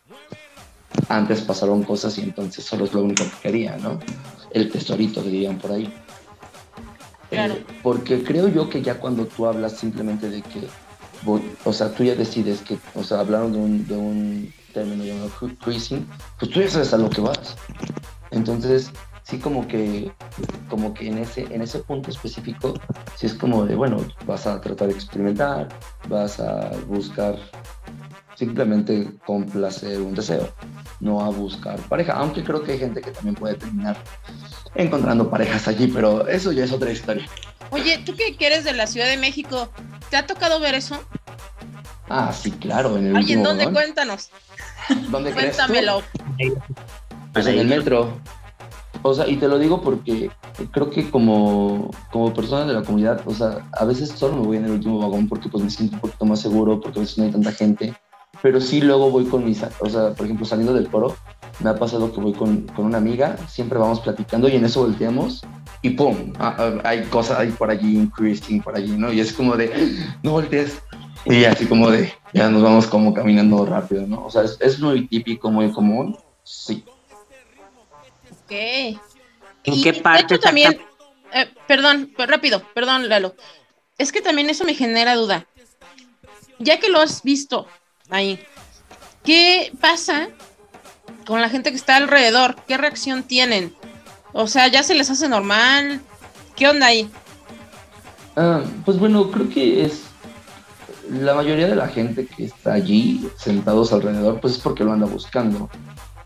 antes 1.08 1.42
pasaron 1.42 1.82
cosas 1.82 2.16
y 2.18 2.22
entonces 2.22 2.64
solo 2.64 2.84
es 2.84 2.94
lo 2.94 3.02
único 3.02 3.24
que 3.24 3.48
quería, 3.48 3.76
¿no? 3.76 3.98
El 4.52 4.70
tesorito, 4.70 5.22
dirían 5.22 5.58
por 5.58 5.72
ahí. 5.72 5.92
Claro. 7.28 7.54
Eh, 7.54 7.66
porque 7.82 8.22
creo 8.22 8.48
yo 8.48 8.70
que 8.70 8.82
ya 8.82 8.98
cuando 8.98 9.26
tú 9.26 9.46
hablas 9.46 9.76
simplemente 9.76 10.30
de 10.30 10.42
que, 10.42 10.68
o 11.64 11.72
sea, 11.72 11.92
tú 11.92 12.04
ya 12.04 12.14
decides 12.14 12.60
que, 12.60 12.78
o 12.94 13.02
sea, 13.02 13.20
hablaron 13.20 13.52
de 13.52 13.58
un, 13.58 13.86
de 13.86 13.96
un 13.96 14.52
término 14.76 15.04
llamado 15.04 15.30
cruising, 15.60 16.06
pues 16.38 16.50
tú 16.50 16.60
ya 16.60 16.68
sabes 16.68 16.92
a 16.92 16.98
lo 16.98 17.08
que 17.08 17.22
vas. 17.22 17.56
Entonces, 18.30 18.90
sí 19.22 19.38
como 19.38 19.66
que, 19.66 20.12
como 20.68 20.92
que 20.92 21.08
en 21.08 21.18
ese, 21.18 21.44
en 21.50 21.62
ese 21.62 21.78
punto 21.78 22.10
específico, 22.10 22.74
sí 23.16 23.26
es 23.26 23.32
como 23.32 23.64
de, 23.64 23.74
bueno, 23.74 23.96
vas 24.26 24.46
a 24.46 24.60
tratar 24.60 24.88
de 24.88 24.94
experimentar, 24.94 25.68
vas 26.08 26.38
a 26.40 26.70
buscar 26.86 27.38
simplemente 28.34 29.08
complacer 29.24 30.02
un 30.02 30.14
deseo, 30.14 30.46
no 31.00 31.24
a 31.24 31.30
buscar 31.30 31.80
pareja, 31.88 32.12
aunque 32.12 32.44
creo 32.44 32.62
que 32.62 32.72
hay 32.72 32.78
gente 32.78 33.00
que 33.00 33.12
también 33.12 33.34
puede 33.34 33.54
terminar 33.54 33.96
encontrando 34.74 35.30
parejas 35.30 35.66
allí, 35.68 35.86
pero 35.86 36.28
eso 36.28 36.52
ya 36.52 36.64
es 36.64 36.72
otra 36.72 36.90
historia. 36.92 37.26
Oye, 37.70 37.98
tú 38.04 38.14
que 38.14 38.36
eres 38.38 38.64
de 38.64 38.74
la 38.74 38.86
Ciudad 38.86 39.06
de 39.06 39.16
México, 39.16 39.70
¿te 40.10 40.18
ha 40.18 40.26
tocado 40.26 40.60
ver 40.60 40.74
eso? 40.74 41.02
Ah, 42.08 42.32
sí, 42.32 42.50
claro. 42.52 42.96
En 42.96 43.06
el 43.06 43.16
Oye, 43.16 43.34
¿en 43.34 43.42
dónde? 43.42 43.70
Cuéntanos. 43.72 44.30
¿Dónde 45.10 45.32
Cuéntamelo. 45.32 46.02
Pues 47.32 47.46
en 47.46 47.58
el 47.58 47.66
metro. 47.66 48.12
O 49.02 49.14
sea, 49.14 49.28
y 49.28 49.36
te 49.36 49.46
lo 49.46 49.58
digo 49.58 49.82
porque 49.82 50.30
creo 50.72 50.90
que 50.90 51.10
como, 51.10 51.90
como 52.10 52.32
persona 52.34 52.66
de 52.66 52.72
la 52.72 52.82
comunidad, 52.82 53.20
o 53.26 53.34
sea, 53.34 53.68
a 53.72 53.84
veces 53.84 54.10
solo 54.10 54.36
me 54.36 54.46
voy 54.46 54.56
en 54.56 54.64
el 54.64 54.72
último 54.72 54.98
vagón 54.98 55.28
porque 55.28 55.48
pues 55.48 55.62
me 55.62 55.70
siento 55.70 55.96
un 55.96 56.00
poquito 56.00 56.24
más 56.24 56.40
seguro, 56.40 56.80
porque 56.80 56.98
a 56.98 57.02
veces 57.02 57.18
no 57.18 57.24
hay 57.24 57.30
tanta 57.30 57.52
gente, 57.52 57.94
pero 58.42 58.60
sí 58.60 58.80
luego 58.80 59.10
voy 59.10 59.26
con 59.26 59.44
mis, 59.44 59.62
o 59.80 59.88
sea, 59.88 60.12
por 60.14 60.24
ejemplo, 60.24 60.46
saliendo 60.46 60.74
del 60.74 60.88
coro, 60.88 61.14
me 61.60 61.70
ha 61.70 61.76
pasado 61.76 62.12
que 62.12 62.20
voy 62.20 62.32
con, 62.32 62.62
con 62.62 62.86
una 62.86 62.98
amiga, 62.98 63.36
siempre 63.48 63.78
vamos 63.78 64.00
platicando 64.00 64.48
y 64.48 64.56
en 64.56 64.64
eso 64.64 64.80
volteamos 64.80 65.42
y 65.82 65.90
¡pum! 65.90 66.32
Ah, 66.38 66.56
ah, 66.58 66.72
hay 66.84 67.04
cosas, 67.04 67.38
hay 67.38 67.50
por 67.50 67.70
allí 67.70 67.96
increasing 67.96 68.62
por 68.62 68.76
allí, 68.76 68.96
¿no? 68.96 69.12
Y 69.12 69.20
es 69.20 69.32
como 69.32 69.56
de, 69.56 69.70
no 70.22 70.32
voltees. 70.32 70.82
Y 71.24 71.44
así 71.44 71.66
como 71.66 71.90
de, 71.90 72.12
ya 72.36 72.50
nos 72.50 72.62
vamos 72.62 72.86
como 72.86 73.14
caminando 73.14 73.64
rápido, 73.64 74.06
¿no? 74.06 74.26
O 74.26 74.30
sea, 74.30 74.42
es, 74.42 74.58
es 74.60 74.78
muy 74.78 75.06
típico, 75.08 75.50
muy 75.50 75.72
común, 75.72 76.18
sí. 76.44 76.84
Ok. 78.30 78.52
¿En 78.52 78.98
Y, 79.64 79.82
qué 79.82 79.92
de 79.92 80.00
parte 80.02 80.34
hecho, 80.34 80.42
también, 80.42 80.78
eh, 81.32 81.50
perdón, 81.66 82.12
pero 82.14 82.30
rápido, 82.30 82.62
perdón, 82.74 83.08
Lalo. 83.08 83.34
Es 83.96 84.12
que 84.12 84.20
también 84.20 84.50
eso 84.50 84.64
me 84.64 84.74
genera 84.74 85.14
duda. 85.14 85.46
Ya 86.58 86.78
que 86.78 86.90
lo 86.90 87.00
has 87.00 87.22
visto 87.22 87.66
ahí, 88.10 88.38
¿qué 89.24 89.72
pasa 89.80 90.28
con 91.26 91.40
la 91.40 91.48
gente 91.48 91.70
que 91.70 91.76
está 91.76 91.96
alrededor? 91.96 92.56
¿Qué 92.68 92.76
reacción 92.76 93.22
tienen? 93.22 93.74
O 94.34 94.46
sea, 94.46 94.68
¿ya 94.68 94.82
se 94.82 94.94
les 94.94 95.08
hace 95.08 95.26
normal? 95.26 96.02
¿Qué 96.54 96.68
onda 96.68 96.86
ahí? 96.86 97.10
Ah, 98.36 98.60
pues 98.84 98.98
bueno, 98.98 99.30
creo 99.30 99.48
que 99.48 99.86
es 99.86 100.05
la 101.10 101.34
mayoría 101.34 101.68
de 101.68 101.76
la 101.76 101.88
gente 101.88 102.26
que 102.26 102.44
está 102.44 102.74
allí 102.74 103.28
sentados 103.36 103.92
alrededor, 103.92 104.40
pues 104.40 104.54
es 104.54 104.58
porque 104.60 104.84
lo 104.84 104.92
anda 104.92 105.06
buscando. 105.06 105.68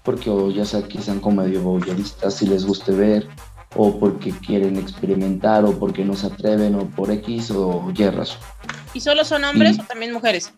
Porque 0.02 0.30
o 0.30 0.50
ya 0.50 0.64
sea 0.64 0.82
que 0.82 1.00
sean 1.00 1.20
como 1.20 1.42
medio 1.42 1.62
voyeuristas 1.62 2.34
si 2.34 2.46
les 2.46 2.64
guste 2.64 2.92
ver, 2.92 3.28
o 3.76 3.98
porque 3.98 4.30
quieren 4.30 4.76
experimentar, 4.76 5.64
o 5.64 5.78
porque 5.78 6.04
no 6.04 6.14
se 6.14 6.26
atreven, 6.26 6.74
o 6.74 6.86
por 6.86 7.10
X 7.10 7.50
o 7.50 7.92
Y 7.94 8.08
razón. 8.08 8.38
¿Y 8.94 9.00
solo 9.00 9.24
son 9.24 9.44
hombres 9.44 9.78
o 9.78 9.84
también 9.84 10.12
mujeres? 10.12 10.52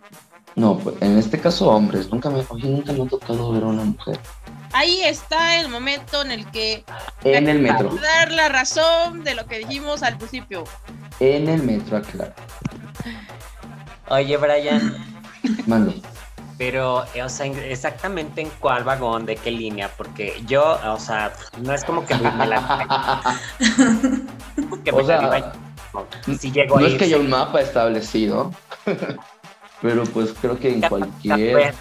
No, 0.54 0.78
pues 0.78 0.96
en 1.00 1.18
este 1.18 1.38
caso 1.40 1.68
hombres, 1.70 2.10
nunca 2.10 2.30
me, 2.30 2.44
nunca 2.62 2.92
me 2.92 3.02
ha 3.02 3.06
tocado 3.06 3.52
ver 3.52 3.64
a 3.64 3.66
una 3.66 3.84
mujer. 3.84 4.18
Ahí 4.74 5.02
está 5.02 5.60
el 5.60 5.68
momento 5.68 6.22
en 6.22 6.30
el 6.30 6.50
que 6.50 6.84
En 7.24 7.48
el 7.48 7.58
metro, 7.58 7.94
dar 7.96 8.32
la 8.32 8.48
razón 8.48 9.22
de 9.22 9.34
lo 9.34 9.46
que 9.46 9.58
dijimos 9.58 10.02
al 10.02 10.16
principio. 10.16 10.64
en 11.20 11.48
el 11.48 11.62
metro, 11.62 11.98
aclaro. 11.98 12.32
Oye, 14.12 14.36
Brian, 14.36 14.94
Mando. 15.66 15.94
pero, 16.58 16.98
o 17.24 17.28
sea, 17.30 17.46
en- 17.46 17.58
exactamente 17.58 18.42
en 18.42 18.50
cuál 18.60 18.84
vagón, 18.84 19.24
de 19.24 19.36
qué 19.36 19.50
línea, 19.50 19.90
porque 19.96 20.42
yo, 20.46 20.78
o 20.86 20.98
sea, 20.98 21.32
no 21.62 21.72
es 21.72 21.82
como 21.82 22.04
que 22.04 22.14
me 22.16 22.46
la... 22.46 23.38
que 24.84 24.92
me 24.92 24.98
O 25.00 25.06
sea, 25.06 25.22
la 25.22 25.36
viva- 25.36 25.52
si 26.38 26.52
llego 26.52 26.78
No 26.78 26.84
a 26.84 26.88
es 26.88 26.94
que 26.96 27.04
haya 27.04 27.16
un 27.16 27.30
mapa 27.30 27.62
establecido, 27.62 28.52
pero 29.82 30.04
pues 30.04 30.34
creo 30.40 30.58
que 30.58 30.74
en 30.74 30.82
cualquier, 30.82 31.58
ya 31.58 31.74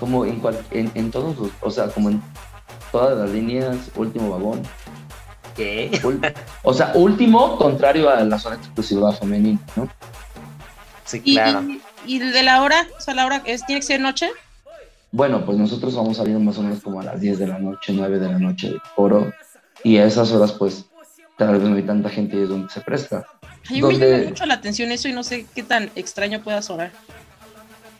como 0.00 0.24
en, 0.24 0.40
cual, 0.40 0.58
en, 0.72 0.90
en 0.96 1.12
todos 1.12 1.38
los, 1.38 1.50
o 1.60 1.70
sea, 1.70 1.86
como 1.86 2.10
en 2.10 2.20
todas 2.90 3.16
las 3.16 3.30
líneas, 3.30 3.76
último 3.94 4.30
vagón. 4.30 4.60
¿qué? 5.54 6.00
o 6.64 6.74
sea, 6.74 6.90
último 6.96 7.56
contrario 7.58 8.10
a 8.10 8.24
la 8.24 8.40
zona 8.40 8.56
exclusiva 8.56 9.12
femenina, 9.12 9.60
¿no? 9.76 9.88
Sí, 11.14 11.22
¿Y, 11.24 11.34
claro. 11.34 11.62
y, 11.62 11.80
y 12.06 12.18
de 12.18 12.42
la 12.42 12.62
hora? 12.62 12.86
O 12.98 13.00
sea, 13.00 13.14
la 13.14 13.26
hora 13.26 13.42
es, 13.44 13.64
tiene 13.66 13.80
que 13.80 13.86
ser 13.86 14.00
noche. 14.00 14.30
Bueno, 15.12 15.44
pues 15.44 15.56
nosotros 15.56 15.94
vamos 15.94 16.16
saliendo 16.16 16.40
más 16.40 16.58
o 16.58 16.62
menos 16.62 16.82
como 16.82 17.00
a 17.00 17.04
las 17.04 17.20
10 17.20 17.38
de 17.38 17.46
la 17.46 17.58
noche, 17.58 17.92
9 17.92 18.18
de 18.18 18.28
la 18.28 18.38
noche 18.38 18.70
del 18.70 18.80
foro, 18.96 19.32
y 19.84 19.98
a 19.98 20.06
esas 20.06 20.32
horas 20.32 20.52
pues 20.52 20.86
tal 21.38 21.52
vez 21.52 21.62
no 21.62 21.76
hay 21.76 21.82
tanta 21.82 22.08
gente 22.08 22.36
y 22.36 22.42
es 22.42 22.48
donde 22.48 22.68
se 22.68 22.80
presta. 22.80 23.24
A 23.42 23.72
mí 23.72 23.80
me 23.80 23.96
llama 23.98 24.24
mucho 24.28 24.46
la 24.46 24.54
atención 24.54 24.90
eso 24.92 25.08
y 25.08 25.12
no 25.12 25.22
sé 25.22 25.46
qué 25.54 25.62
tan 25.62 25.90
extraño 25.94 26.42
pueda 26.42 26.62
sonar. 26.62 26.90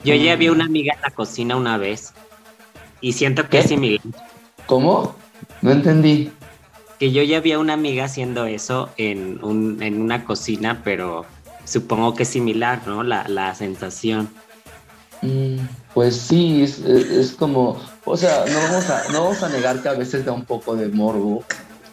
Yo 0.02 0.14
ya 0.14 0.36
vi 0.36 0.48
una 0.48 0.64
amiga 0.64 0.94
en 0.94 1.00
la 1.00 1.10
cocina 1.10 1.56
una 1.56 1.78
vez 1.78 2.12
y 3.00 3.12
siento 3.12 3.44
que 3.44 3.48
¿Qué? 3.50 3.58
es 3.60 3.68
similar. 3.68 4.00
¿Cómo? 4.66 5.14
No 5.62 5.70
entendí. 5.70 6.30
Que 6.98 7.12
yo 7.12 7.22
ya 7.22 7.40
vi 7.40 7.52
a 7.52 7.58
una 7.58 7.72
amiga 7.74 8.04
haciendo 8.04 8.46
eso 8.46 8.90
en, 8.96 9.42
un, 9.44 9.82
en 9.82 10.00
una 10.00 10.24
cocina, 10.24 10.82
pero 10.84 11.26
supongo 11.64 12.14
que 12.14 12.22
es 12.24 12.28
similar, 12.28 12.82
¿no? 12.86 13.02
La, 13.02 13.24
la 13.28 13.54
sensación. 13.54 14.28
Mm, 15.22 15.58
Pues 15.94 16.16
sí, 16.16 16.62
es, 16.62 16.78
es- 16.80 17.10
es 17.10 17.32
como, 17.32 17.80
o 18.04 18.16
sea, 18.16 18.44
no 18.46 18.58
vamos, 18.60 18.90
a, 18.90 19.04
no 19.12 19.24
vamos 19.24 19.42
a 19.42 19.48
negar 19.48 19.80
que 19.82 19.88
a 19.88 19.94
veces 19.94 20.24
da 20.24 20.32
un 20.32 20.44
poco 20.44 20.74
de 20.76 20.88
morbo, 20.88 21.44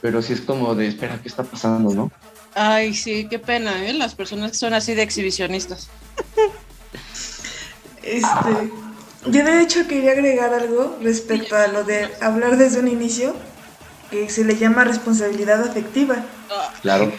pero 0.01 0.21
sí 0.21 0.33
es 0.33 0.41
como 0.41 0.73
de, 0.75 0.87
espera, 0.87 1.19
¿qué 1.21 1.27
está 1.27 1.43
pasando, 1.43 1.93
no? 1.93 2.11
Ay, 2.55 2.93
sí, 2.93 3.27
qué 3.29 3.39
pena, 3.39 3.85
¿eh? 3.85 3.93
Las 3.93 4.13
personas 4.15 4.57
son 4.57 4.73
así 4.73 4.93
de 4.95 5.03
exhibicionistas. 5.03 5.87
Este, 8.03 8.71
yo 9.27 9.43
de 9.45 9.61
hecho 9.61 9.87
quería 9.87 10.11
agregar 10.13 10.53
algo 10.53 10.97
respecto 11.01 11.55
a 11.55 11.67
lo 11.67 11.83
de 11.83 12.09
hablar 12.19 12.57
desde 12.57 12.79
un 12.79 12.87
inicio, 12.87 13.35
que 14.09 14.27
se 14.29 14.43
le 14.43 14.57
llama 14.57 14.83
responsabilidad 14.83 15.61
afectiva. 15.61 16.15
Claro. 16.81 17.11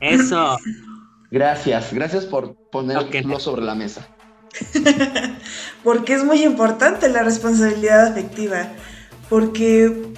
Eso. 0.00 0.56
Gracias, 1.30 1.92
gracias 1.92 2.24
por 2.24 2.54
ponerlo 2.70 3.40
sobre 3.40 3.62
la 3.62 3.74
mesa. 3.74 4.06
Porque 5.84 6.14
es 6.14 6.24
muy 6.24 6.42
importante 6.44 7.08
la 7.08 7.22
responsabilidad 7.22 8.06
afectiva. 8.06 8.68
Porque 9.28 10.12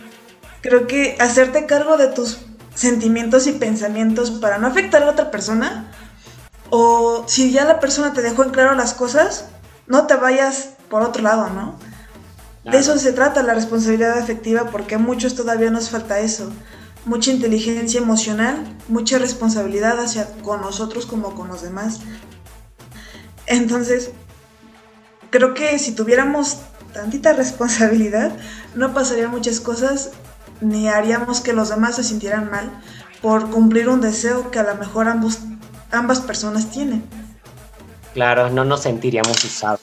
creo 0.61 0.87
que 0.87 1.17
hacerte 1.19 1.67
cargo 1.67 1.97
de 1.97 2.09
tus 2.09 2.39
sentimientos 2.75 3.47
y 3.47 3.53
pensamientos 3.53 4.31
para 4.31 4.59
no 4.59 4.67
afectar 4.67 5.03
a 5.03 5.07
la 5.07 5.13
otra 5.13 5.31
persona, 5.31 5.91
o 6.71 7.25
si 7.27 7.51
ya 7.51 7.65
la 7.65 7.81
persona 7.81 8.13
te 8.13 8.23
dejó 8.23 8.45
en 8.45 8.51
claro 8.51 8.75
las 8.75 8.95
cosas, 8.95 9.49
no 9.87 10.07
te 10.07 10.15
vayas 10.15 10.75
por 10.89 11.03
otro 11.03 11.23
lado, 11.23 11.49
¿no? 11.51 11.77
De 12.65 12.77
eso 12.77 12.99
se 12.99 13.13
trata 13.13 13.43
la 13.43 13.55
responsabilidad 13.55 14.19
afectiva, 14.19 14.65
porque 14.71 14.97
a 14.97 14.99
muchos 14.99 15.35
todavía 15.35 15.71
nos 15.71 15.89
falta 15.89 16.21
eso. 16.21 16.53
Mucha 17.09 17.31
inteligencia 17.31 18.01
emocional, 18.01 18.77
mucha 18.89 19.19
responsabilidad 19.19 19.99
hacia 19.99 20.27
con 20.43 20.61
nosotros 20.61 21.07
como 21.07 21.35
con 21.35 21.49
los 21.49 21.63
demás. 21.63 22.01
Entonces, 23.47 24.11
creo 25.31 25.55
que 25.55 25.79
si 25.79 25.93
tuviéramos 25.93 26.59
tantita 26.93 27.33
responsabilidad, 27.33 28.37
no 28.75 28.93
pasarían 28.93 29.31
muchas 29.31 29.59
cosas 29.59 30.11
ni 30.61 30.89
haríamos 30.89 31.41
que 31.41 31.55
los 31.55 31.71
demás 31.71 31.97
se 31.97 32.05
sintieran 32.05 32.51
mal 32.51 32.71
por 33.23 33.49
cumplir 33.49 33.89
un 33.89 34.03
deseo 34.03 34.51
que 34.51 34.59
a 34.59 34.63
lo 34.63 34.75
mejor 34.75 35.09
ambos, 35.09 35.39
ambas 35.91 36.21
personas 36.21 36.71
tienen. 36.71 37.03
Claro, 38.13 38.51
no 38.51 38.67
nos 38.67 38.83
sentiríamos 38.83 39.43
usados. 39.45 39.81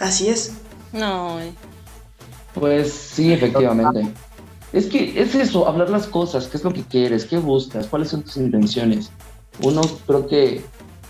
Así 0.00 0.30
es. 0.30 0.52
No, 0.92 1.40
eh. 1.40 1.54
Pues 2.54 2.92
sí, 2.92 3.32
efectivamente. 3.32 4.12
Es 4.74 4.86
que 4.86 5.20
es 5.22 5.34
eso, 5.36 5.68
hablar 5.68 5.88
las 5.88 6.06
cosas, 6.08 6.48
qué 6.48 6.56
es 6.56 6.64
lo 6.64 6.72
que 6.72 6.82
quieres, 6.82 7.24
qué 7.26 7.38
buscas, 7.38 7.86
cuáles 7.86 8.08
son 8.08 8.22
tus 8.22 8.36
intenciones. 8.36 9.10
Uno 9.62 9.82
creo 10.06 10.26
que, 10.26 10.64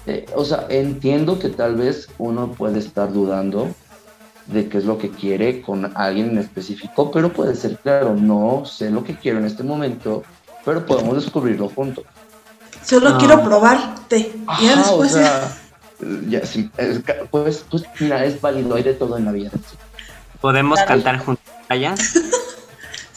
eh, 0.07 0.27
o 0.37 0.45
sea, 0.45 0.67
entiendo 0.69 1.39
que 1.39 1.49
tal 1.49 1.77
vez 1.77 2.09
uno 2.19 2.53
puede 2.53 2.79
estar 2.79 3.11
dudando 3.11 3.69
de 4.49 4.69
qué 4.69 4.77
es 4.77 4.85
lo 4.85 4.99
que 4.99 5.09
quiere 5.09 5.63
con 5.63 5.91
alguien 5.97 6.31
en 6.33 6.39
específico, 6.39 7.11
pero 7.11 7.33
puede 7.33 7.55
ser 7.57 7.79
claro, 7.79 8.15
no 8.15 8.65
sé 8.67 8.91
lo 8.91 9.03
que 9.03 9.17
quiero 9.17 9.39
en 9.39 9.47
este 9.47 9.63
momento, 9.63 10.23
pero 10.67 10.85
podemos 10.85 11.15
descubrirlo 11.25 11.71
juntos. 11.71 12.05
Solo 12.85 13.11
Ah. 13.15 13.17
quiero 13.19 13.43
probarte. 13.43 14.19
y 14.19 14.67
ya 14.67 14.73
Ajá, 14.75 14.77
después. 14.83 15.15
o 15.15 15.17
sea, 15.17 15.57
ya, 16.29 16.45
sí, 16.45 16.71
es 16.77 17.01
pues, 17.31 17.65
pues 17.71 17.85
mira, 17.99 18.23
es 18.27 18.39
válido, 18.43 18.75
hay 18.75 18.83
de 18.83 18.93
todo 18.93 19.17
en 19.17 19.25
la 19.25 19.33
vida. 19.33 19.51
¿Podemos 20.43 20.75
Claro. 20.81 20.89
cantar 21.03 21.19
juntos 21.25 21.45
allá? 21.71 21.95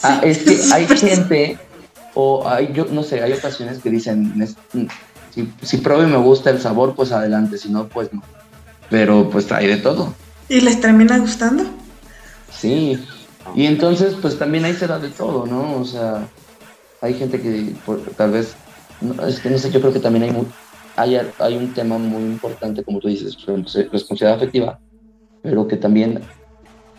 Ah, 0.04 0.22
es 0.24 0.40
que 0.40 0.60
hay 0.74 0.86
pues, 0.86 1.02
gente, 1.02 1.58
o 2.14 2.48
hay, 2.48 2.72
yo 2.74 2.86
no 2.86 3.04
sé, 3.04 3.22
hay 3.22 3.34
ocasiones 3.34 3.80
que 3.80 3.90
dicen, 3.90 4.34
"Nes- 4.36 4.56
mm, 4.74 4.86
si, 5.34 5.54
si 5.62 5.78
pruebo 5.78 6.04
y 6.04 6.08
me 6.08 6.18
gusta 6.18 6.50
el 6.50 6.60
sabor, 6.62 6.96
pues 6.96 7.12
adelante, 7.12 7.58
si 7.58 7.70
no, 7.70 7.88
pues 7.88 8.12
no. 8.14 8.22
Pero 8.90 9.30
pues 9.30 9.52
hay 9.52 9.68
de 9.68 9.78
todo, 9.78 10.14
¿Y 10.50 10.62
les 10.62 10.80
termina 10.80 11.18
gustando? 11.18 11.66
sí. 12.52 13.04
Y 13.56 13.66
entonces, 13.66 14.14
pues 14.22 14.38
también 14.38 14.66
ahí 14.66 14.74
se 14.74 14.88
da 14.88 15.00
de 15.00 15.10
todo, 15.10 15.46
¿no? 15.46 15.76
O 15.80 15.86
sea, 15.86 16.28
hay 17.02 17.14
gente 17.14 17.40
que 17.42 17.74
por- 17.86 18.02
tal 18.16 18.32
vez, 18.32 18.56
no, 19.02 19.26
es 19.26 19.40
que 19.40 19.50
no 19.50 19.58
sé, 19.58 19.72
yo 19.72 19.80
creo 19.80 19.94
que 19.94 20.00
también 20.02 20.24
hay, 20.24 20.32
mu- 20.32 20.46
hay, 20.98 21.18
hay 21.40 21.56
un 21.56 21.74
tema 21.74 21.98
muy 21.98 22.24
importante, 22.24 22.84
como 22.84 23.00
tú 23.00 23.08
dices, 23.08 23.38
res- 23.46 23.90
responsabilidad 23.92 24.36
afectiva, 24.36 24.80
pero 25.42 25.66
que 25.68 25.78
también 25.78 26.22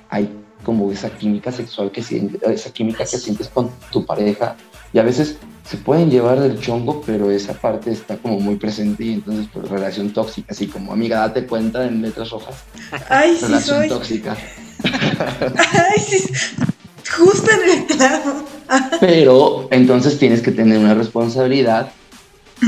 hay 0.08 0.30
como 0.68 0.92
esa 0.92 1.08
química 1.08 1.50
sexual 1.50 1.90
que 1.90 2.02
sientes, 2.02 2.42
esa 2.42 2.70
química 2.70 3.06
que 3.06 3.16
sientes 3.16 3.48
con 3.48 3.70
tu 3.90 4.04
pareja 4.04 4.54
y 4.92 4.98
a 4.98 5.02
veces 5.02 5.38
se 5.64 5.78
pueden 5.78 6.10
llevar 6.10 6.40
del 6.40 6.60
chongo, 6.60 7.00
pero 7.06 7.30
esa 7.30 7.54
parte 7.54 7.90
está 7.90 8.18
como 8.18 8.38
muy 8.38 8.56
presente 8.56 9.02
y 9.04 9.12
entonces 9.14 9.46
pues 9.50 9.66
relación 9.66 10.12
tóxica, 10.12 10.48
así 10.50 10.66
como 10.66 10.92
amiga, 10.92 11.20
date 11.20 11.46
cuenta 11.46 11.86
en 11.86 12.02
letras 12.02 12.28
rojas, 12.28 12.56
Ay, 13.08 13.34
sí 13.36 13.46
relación 13.46 13.78
soy. 13.78 13.88
tóxica. 13.88 14.36
Ay, 14.84 16.00
sí. 16.06 16.34
Justo 17.16 17.50
en 17.50 17.78
el 17.78 17.86
clavo. 17.86 18.44
Pero 19.00 19.68
entonces 19.70 20.18
tienes 20.18 20.42
que 20.42 20.50
tener 20.50 20.76
una 20.76 20.92
responsabilidad 20.92 21.92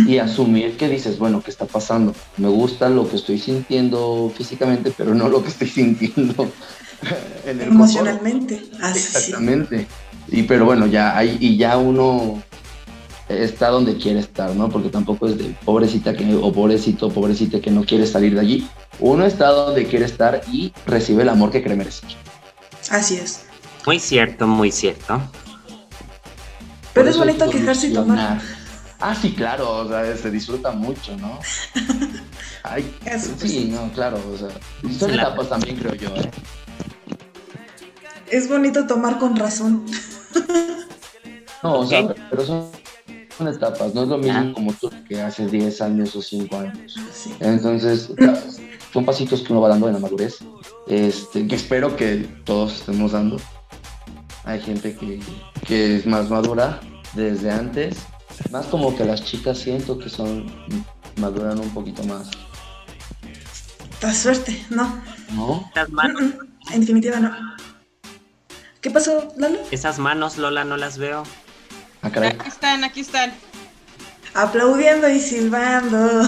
y 0.07 0.17
asumir 0.17 0.79
que 0.79 0.89
dices, 0.89 1.19
bueno, 1.19 1.43
¿qué 1.43 1.51
está 1.51 1.67
pasando? 1.67 2.15
Me 2.39 2.49
gusta 2.49 2.89
lo 2.89 3.11
que 3.11 3.17
estoy 3.17 3.39
sintiendo 3.39 4.33
físicamente, 4.35 4.91
pero 4.97 5.15
no 5.15 5.29
lo 5.29 5.43
que 5.43 5.49
estoy 5.49 5.69
sintiendo 5.69 6.49
en 7.47 7.61
el 7.61 7.69
Emocionalmente. 7.69 8.63
Así. 8.81 8.99
Exactamente. 8.99 9.87
Y 10.29 10.45
pero 10.45 10.65
bueno, 10.65 10.87
ya 10.87 11.17
hay, 11.17 11.37
y 11.41 11.57
ya 11.57 11.77
uno 11.77 12.43
está 13.29 13.69
donde 13.69 13.97
quiere 13.97 14.21
estar, 14.21 14.55
¿no? 14.55 14.69
Porque 14.69 14.89
tampoco 14.89 15.29
es 15.29 15.39
de 15.39 15.55
pobrecita 15.65 16.15
que, 16.15 16.35
o 16.35 16.53
pobrecito, 16.53 17.11
pobrecita 17.11 17.61
que 17.61 17.71
no 17.71 17.85
quiere 17.85 18.07
salir 18.07 18.35
de 18.35 18.41
allí. 18.41 18.69
Uno 18.99 19.25
está 19.25 19.49
donde 19.49 19.87
quiere 19.87 20.05
estar 20.05 20.43
y 20.53 20.73
recibe 20.87 21.23
el 21.23 21.29
amor 21.29 21.51
que 21.51 21.63
cree 21.63 21.77
merecer. 21.77 22.11
Así 22.91 23.17
es. 23.17 23.45
Muy 23.87 23.99
cierto, 23.99 24.47
muy 24.47 24.71
cierto. 24.71 25.21
Pero 26.93 27.07
Por 27.07 27.09
es 27.09 27.17
bonito 27.17 27.49
que 27.49 27.59
quejarse 27.59 27.89
y 27.89 27.93
tomar. 27.93 28.41
Ah, 29.03 29.15
sí, 29.15 29.33
claro, 29.33 29.79
o 29.79 29.89
sea, 29.89 30.15
se 30.17 30.31
disfruta 30.31 30.73
mucho, 30.73 31.17
¿no? 31.17 31.39
Ay, 32.63 32.95
Eso, 33.07 33.31
pues, 33.39 33.51
sí, 33.51 33.71
no, 33.73 33.91
claro, 33.93 34.21
o 34.31 34.37
sea, 34.37 34.49
son 34.99 35.15
etapas 35.15 35.49
también, 35.49 35.77
creo 35.77 35.95
yo, 35.95 36.15
¿eh? 36.17 36.31
Es 38.31 38.49
bonito 38.49 38.87
tomar 38.87 39.19
con 39.19 39.37
razón. 39.37 39.85
No, 41.63 41.81
o 41.81 41.87
sea, 41.87 42.15
pero 42.31 42.45
son, 42.47 42.69
son 43.37 43.49
etapas, 43.49 43.95
no 43.95 44.03
es 44.05 44.09
lo 44.09 44.19
mismo 44.19 44.39
Ah. 44.39 44.53
como 44.55 44.73
tú 44.73 44.91
que 45.09 45.21
hace 45.21 45.47
10 45.47 45.81
años 45.83 46.15
o 46.17 46.23
5 46.23 46.57
años. 46.57 46.95
Sí. 47.13 47.35
Entonces, 47.41 48.11
son 48.93 49.05
pasitos 49.05 49.43
que 49.43 49.53
uno 49.53 49.61
va 49.61 49.69
dando 49.69 49.89
en 49.89 49.95
la 49.95 50.01
madurez, 50.01 50.39
este, 50.87 51.47
que 51.47 51.57
espero 51.57 51.97
que 51.97 52.29
todos 52.45 52.75
estemos 52.81 53.13
dando. 53.13 53.37
Hay 54.45 54.61
gente 54.61 54.97
que, 54.97 55.21
que 55.67 55.97
es 55.97 56.07
más 56.07 56.31
madura 56.31 56.81
desde 57.15 57.51
antes, 57.51 57.99
más 58.51 58.67
como 58.67 58.97
que 58.97 59.05
las 59.05 59.23
chicas 59.23 59.59
siento 59.59 59.99
que 59.99 60.09
son 60.09 60.47
maduran 61.17 61.59
un 61.59 61.71
poquito 61.71 62.03
más, 62.05 62.31
Da 64.01 64.15
suerte, 64.15 64.65
no. 64.71 64.99
¿no? 65.35 65.69
Esas 65.75 65.91
manos, 65.91 66.23
Mm, 66.23 66.25
mm, 66.27 66.73
En 66.73 66.81
definitiva, 66.81 67.21
no. 67.21 67.31
¿Qué 68.81 68.91
pasó, 68.91 69.33
Lalo? 69.37 69.59
esas 69.71 69.99
manos, 69.99 70.39
Lola, 70.39 70.65
no 70.65 70.77
las 70.77 70.97
veo. 70.99 71.25
Ah, 72.03 72.11
caray. 72.11 72.31
Aquí 72.31 72.49
están, 72.49 72.85
aquí 72.85 73.01
están, 73.01 73.33
Aplaudiendo 74.35 75.09
y 75.09 75.19
silbando. 75.21 76.23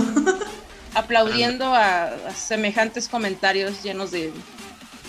aplaudiendo 0.94 1.64
a, 1.66 2.04
a 2.04 2.30
semejantes 2.34 3.08
comentarios 3.08 3.82
llenos 3.82 4.10
de 4.10 4.32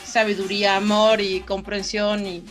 sabiduría, 0.06 0.77
amor 0.77 1.19
y 1.19 1.41
comprensión 1.41 2.25
y 2.25 2.43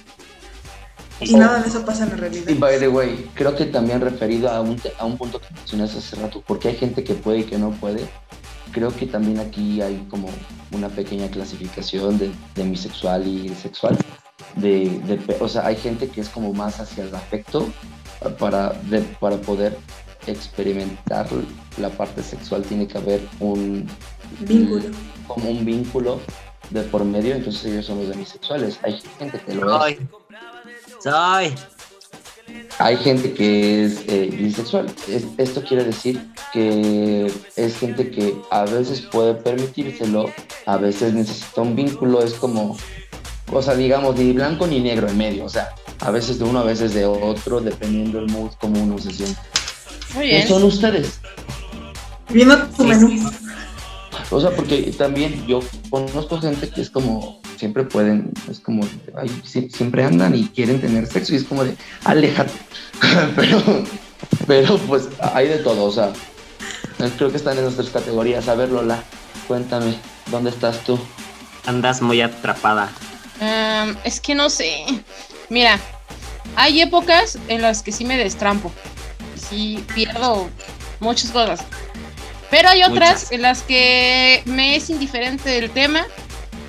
Y 1.20 1.35
nada 1.37 1.61
de 1.61 1.68
eso 1.68 1.85
pasa 1.85 2.05
en 2.05 2.11
la 2.11 2.16
realidad. 2.16 2.48
Y 2.48 2.55
by 2.55 2.78
the 2.78 2.88
way, 2.88 3.31
creo 3.35 3.55
que 3.55 3.66
también 3.66 4.00
referido 4.00 4.50
a 4.50 4.61
un, 4.61 4.81
a 4.98 5.05
un 5.07 5.16
punto 5.16 5.40
que 5.40 5.55
mencionaste 5.55 5.98
hace 5.98 6.16
rato, 6.16 6.42
porque 6.46 6.68
hay 6.68 6.76
gente 6.76 7.05
que 7.05 7.14
puede 7.14 7.40
y 7.40 7.44
que 7.44 7.57
no 7.57 7.70
puede, 7.70 8.09
creo 8.72 8.94
que 8.94 9.07
también 9.07 9.38
aquí 9.38 9.81
hay 9.81 10.05
como 10.11 10.28
una 10.72 10.88
pequeña 10.88 11.28
clasificación 11.28 12.18
de, 12.18 12.33
de 12.57 12.64
bisexual 12.64 13.26
y 13.26 13.48
sexual. 13.50 13.96
De, 14.57 15.01
o 15.41 15.49
sea, 15.49 15.67
hay 15.67 15.77
gente 15.77 16.09
que 16.09 16.21
es 16.21 16.29
como 16.29 16.53
más 16.53 16.79
hacia 16.81 17.05
el 17.05 17.15
afecto 17.15 17.69
para, 18.38 18.71
de- 18.91 19.01
para 19.21 19.37
poder 19.38 19.77
experimentar 20.27 21.27
la 21.79 21.88
parte 21.91 22.23
sexual 22.23 22.62
tiene 22.62 22.87
que 22.87 22.99
haber 22.99 23.21
un 23.41 23.88
Vínculo. 24.41 24.85
como 25.27 25.51
un 25.51 25.65
vínculo 25.65 26.21
de 26.71 26.83
por 26.83 27.05
medio, 27.05 27.35
entonces 27.35 27.65
ellos 27.67 27.87
son 27.87 27.99
los 27.99 28.09
demisexuales. 28.09 28.79
Hay 28.83 29.01
gente 29.19 29.41
que 29.41 29.55
lo 29.55 29.87
es, 29.87 29.97
Soy. 29.97 30.09
Soy. 31.03 31.55
hay 32.79 32.97
gente 32.99 33.33
que 33.35 33.85
es 33.85 34.01
eh, 34.09 34.31
bisexual. 34.33 34.87
Es- 35.09 35.27
esto 35.38 35.62
quiere 35.65 35.85
decir 35.85 36.25
que 36.53 37.31
es 37.57 37.77
gente 37.79 38.11
que 38.11 38.37
a 38.51 38.65
veces 38.65 39.01
puede 39.01 39.35
permitírselo, 39.35 40.27
a 40.67 40.77
veces 40.77 41.15
necesita 41.15 41.62
un 41.62 41.75
vínculo, 41.75 42.23
es 42.23 42.35
como, 42.35 42.77
o 43.53 43.62
sea, 43.62 43.75
digamos, 43.75 44.17
ni 44.17 44.33
blanco 44.33 44.67
ni 44.67 44.81
negro 44.81 45.09
en 45.09 45.17
medio, 45.17 45.45
o 45.45 45.49
sea, 45.49 45.69
a 46.01 46.11
veces 46.11 46.38
de 46.38 46.45
uno, 46.45 46.61
a 46.61 46.65
veces 46.65 46.95
de 46.95 47.05
otro, 47.05 47.61
dependiendo 47.61 48.19
el 48.19 48.27
mood, 48.27 48.51
como 48.61 48.83
uno 48.83 48.99
se 48.99 49.12
siente. 49.12 49.41
muy 50.15 50.29
¿Qué 50.29 50.37
bien. 50.37 50.49
son 50.49 50.65
ustedes? 50.65 51.21
Viendo 52.31 52.57
tu 52.69 52.85
menú. 52.85 53.31
O 54.31 54.41
sea, 54.41 54.51
porque 54.51 54.93
también 54.97 55.47
yo 55.47 55.61
conozco 55.91 56.41
gente 56.41 56.71
que 56.71 56.81
es 56.81 56.88
como, 56.88 57.41
siempre 57.57 57.85
pueden, 57.85 58.33
es 58.51 58.61
como, 58.61 58.83
ay, 59.17 59.31
siempre 59.45 60.05
andan 60.05 60.35
y 60.35 60.49
quieren 60.49 60.81
tener 60.81 61.07
sexo 61.07 61.35
y 61.35 61.37
es 61.37 61.45
como 61.45 61.65
de, 61.65 61.77
aléjate. 62.05 62.53
pero, 63.37 63.85
pero 64.47 64.79
pues 64.79 65.09
hay 65.35 65.49
de 65.49 65.59
todo, 65.59 65.85
o 65.85 65.93
sea, 65.93 66.12
creo 67.19 67.31
que 67.31 67.37
están 67.37 67.59
en 67.59 67.65
nuestras 67.65 67.91
categorías. 67.91 68.49
A 68.49 68.55
ver, 68.55 68.71
Lola, 68.71 69.03
cuéntame, 69.47 69.97
¿dónde 70.31 70.51
estás 70.51 70.83
tú? 70.85 70.99
Andas 71.67 72.01
muy 72.01 72.21
atrapada. 72.23 72.91
Am, 73.42 73.96
es 74.05 74.20
que 74.20 74.35
no 74.35 74.48
sé. 74.48 74.85
Mira, 75.48 75.78
hay 76.55 76.81
épocas 76.81 77.38
en 77.48 77.62
las 77.62 77.83
que 77.83 77.90
sí 77.90 78.05
me 78.05 78.16
destrampo. 78.16 78.70
Sí 79.37 79.85
pierdo 79.94 80.48
muchas 81.00 81.31
cosas. 81.31 81.64
Pero 82.50 82.68
hay 82.68 82.83
otras 82.85 83.14
Muchas. 83.14 83.33
en 83.33 83.42
las 83.42 83.62
que 83.62 84.42
me 84.44 84.76
es 84.76 84.90
indiferente 84.90 85.59
el 85.59 85.70
tema, 85.70 86.07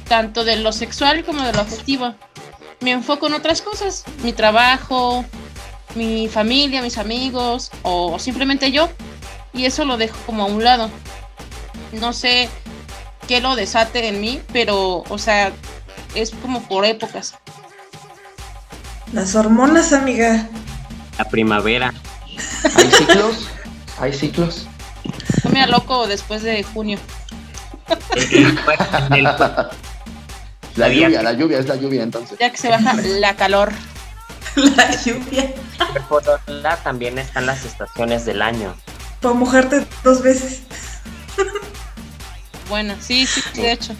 tanto 0.08 0.44
de 0.46 0.56
lo 0.56 0.72
sexual 0.72 1.24
como 1.24 1.44
de 1.44 1.54
lo 1.54 1.62
afectivo. 1.62 2.16
Me 2.80 2.92
enfoco 2.92 3.28
en 3.28 3.34
otras 3.34 3.62
cosas, 3.62 4.04
mi 4.24 4.34
trabajo, 4.34 5.26
mi 5.96 6.28
familia, 6.28 6.82
mis 6.82 6.98
amigos 6.98 7.70
o 7.84 8.18
simplemente 8.18 8.72
yo. 8.72 8.90
Y 9.54 9.66
eso 9.66 9.86
lo 9.86 9.98
dejo 9.98 10.18
como 10.26 10.44
a 10.44 10.46
un 10.48 10.64
lado. 10.64 10.90
No 11.92 12.14
sé 12.14 12.50
qué 13.28 13.42
lo 13.42 13.56
desate 13.56 14.08
en 14.08 14.20
mí, 14.20 14.42
pero, 14.52 15.04
o 15.08 15.18
sea, 15.18 15.52
es 16.16 16.32
como 16.32 16.62
por 16.68 16.86
épocas. 16.86 17.36
Las 19.12 19.36
hormonas, 19.36 19.94
amiga. 19.94 20.50
La 21.18 21.26
primavera. 21.26 21.94
¿Hay 22.76 22.92
ciclos? 22.92 23.48
¿Hay 24.00 24.14
ciclos? 24.14 24.68
No 25.44 25.52
me 25.52 25.68
loco 25.68 26.08
después 26.08 26.42
de 26.44 26.64
junio. 26.64 27.00
La 30.76 30.90
lluvia, 30.90 31.22
la 31.22 31.34
lluvia, 31.34 31.60
es 31.60 31.68
la 31.68 31.76
lluvia 31.76 32.02
entonces. 32.02 32.36
Ya 32.40 32.50
que 32.52 32.58
se 32.58 32.68
baja 32.68 32.96
la 32.96 33.36
calor. 33.36 33.72
La 34.56 34.96
lluvia. 35.04 35.54
cuerpo 35.78 36.20
Lola 36.48 36.78
también 36.78 37.20
están 37.20 37.46
las 37.46 37.64
estaciones 37.64 38.26
del 38.26 38.42
año. 38.42 38.74
Para 39.22 39.36
mojarte 39.36 39.86
dos 40.04 40.24
veces. 40.24 40.64
Bueno, 42.70 42.96
sí, 43.00 43.28
sí, 43.28 43.42
de 43.54 43.72
hecho. 43.72 43.96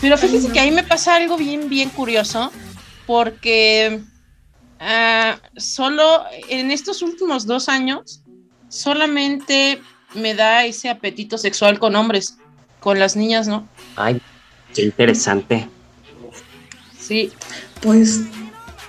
Pero 0.00 0.16
fíjense 0.16 0.50
que 0.52 0.60
ahí 0.60 0.70
me 0.70 0.84
pasa 0.84 1.16
algo 1.16 1.36
bien, 1.36 1.68
bien 1.68 1.88
curioso, 1.90 2.52
porque 3.06 4.00
ah, 4.80 5.38
solo 5.56 6.24
en 6.48 6.70
estos 6.70 7.02
últimos 7.02 7.46
dos 7.46 7.68
años, 7.68 8.22
solamente 8.68 9.80
me 10.14 10.34
da 10.34 10.64
ese 10.64 10.88
apetito 10.88 11.36
sexual 11.38 11.78
con 11.78 11.96
hombres, 11.96 12.38
con 12.80 12.98
las 12.98 13.16
niñas, 13.16 13.48
¿no? 13.48 13.66
Ay, 13.96 14.20
qué 14.74 14.82
interesante. 14.82 15.68
Sí, 16.98 17.32
Pues, 17.80 18.20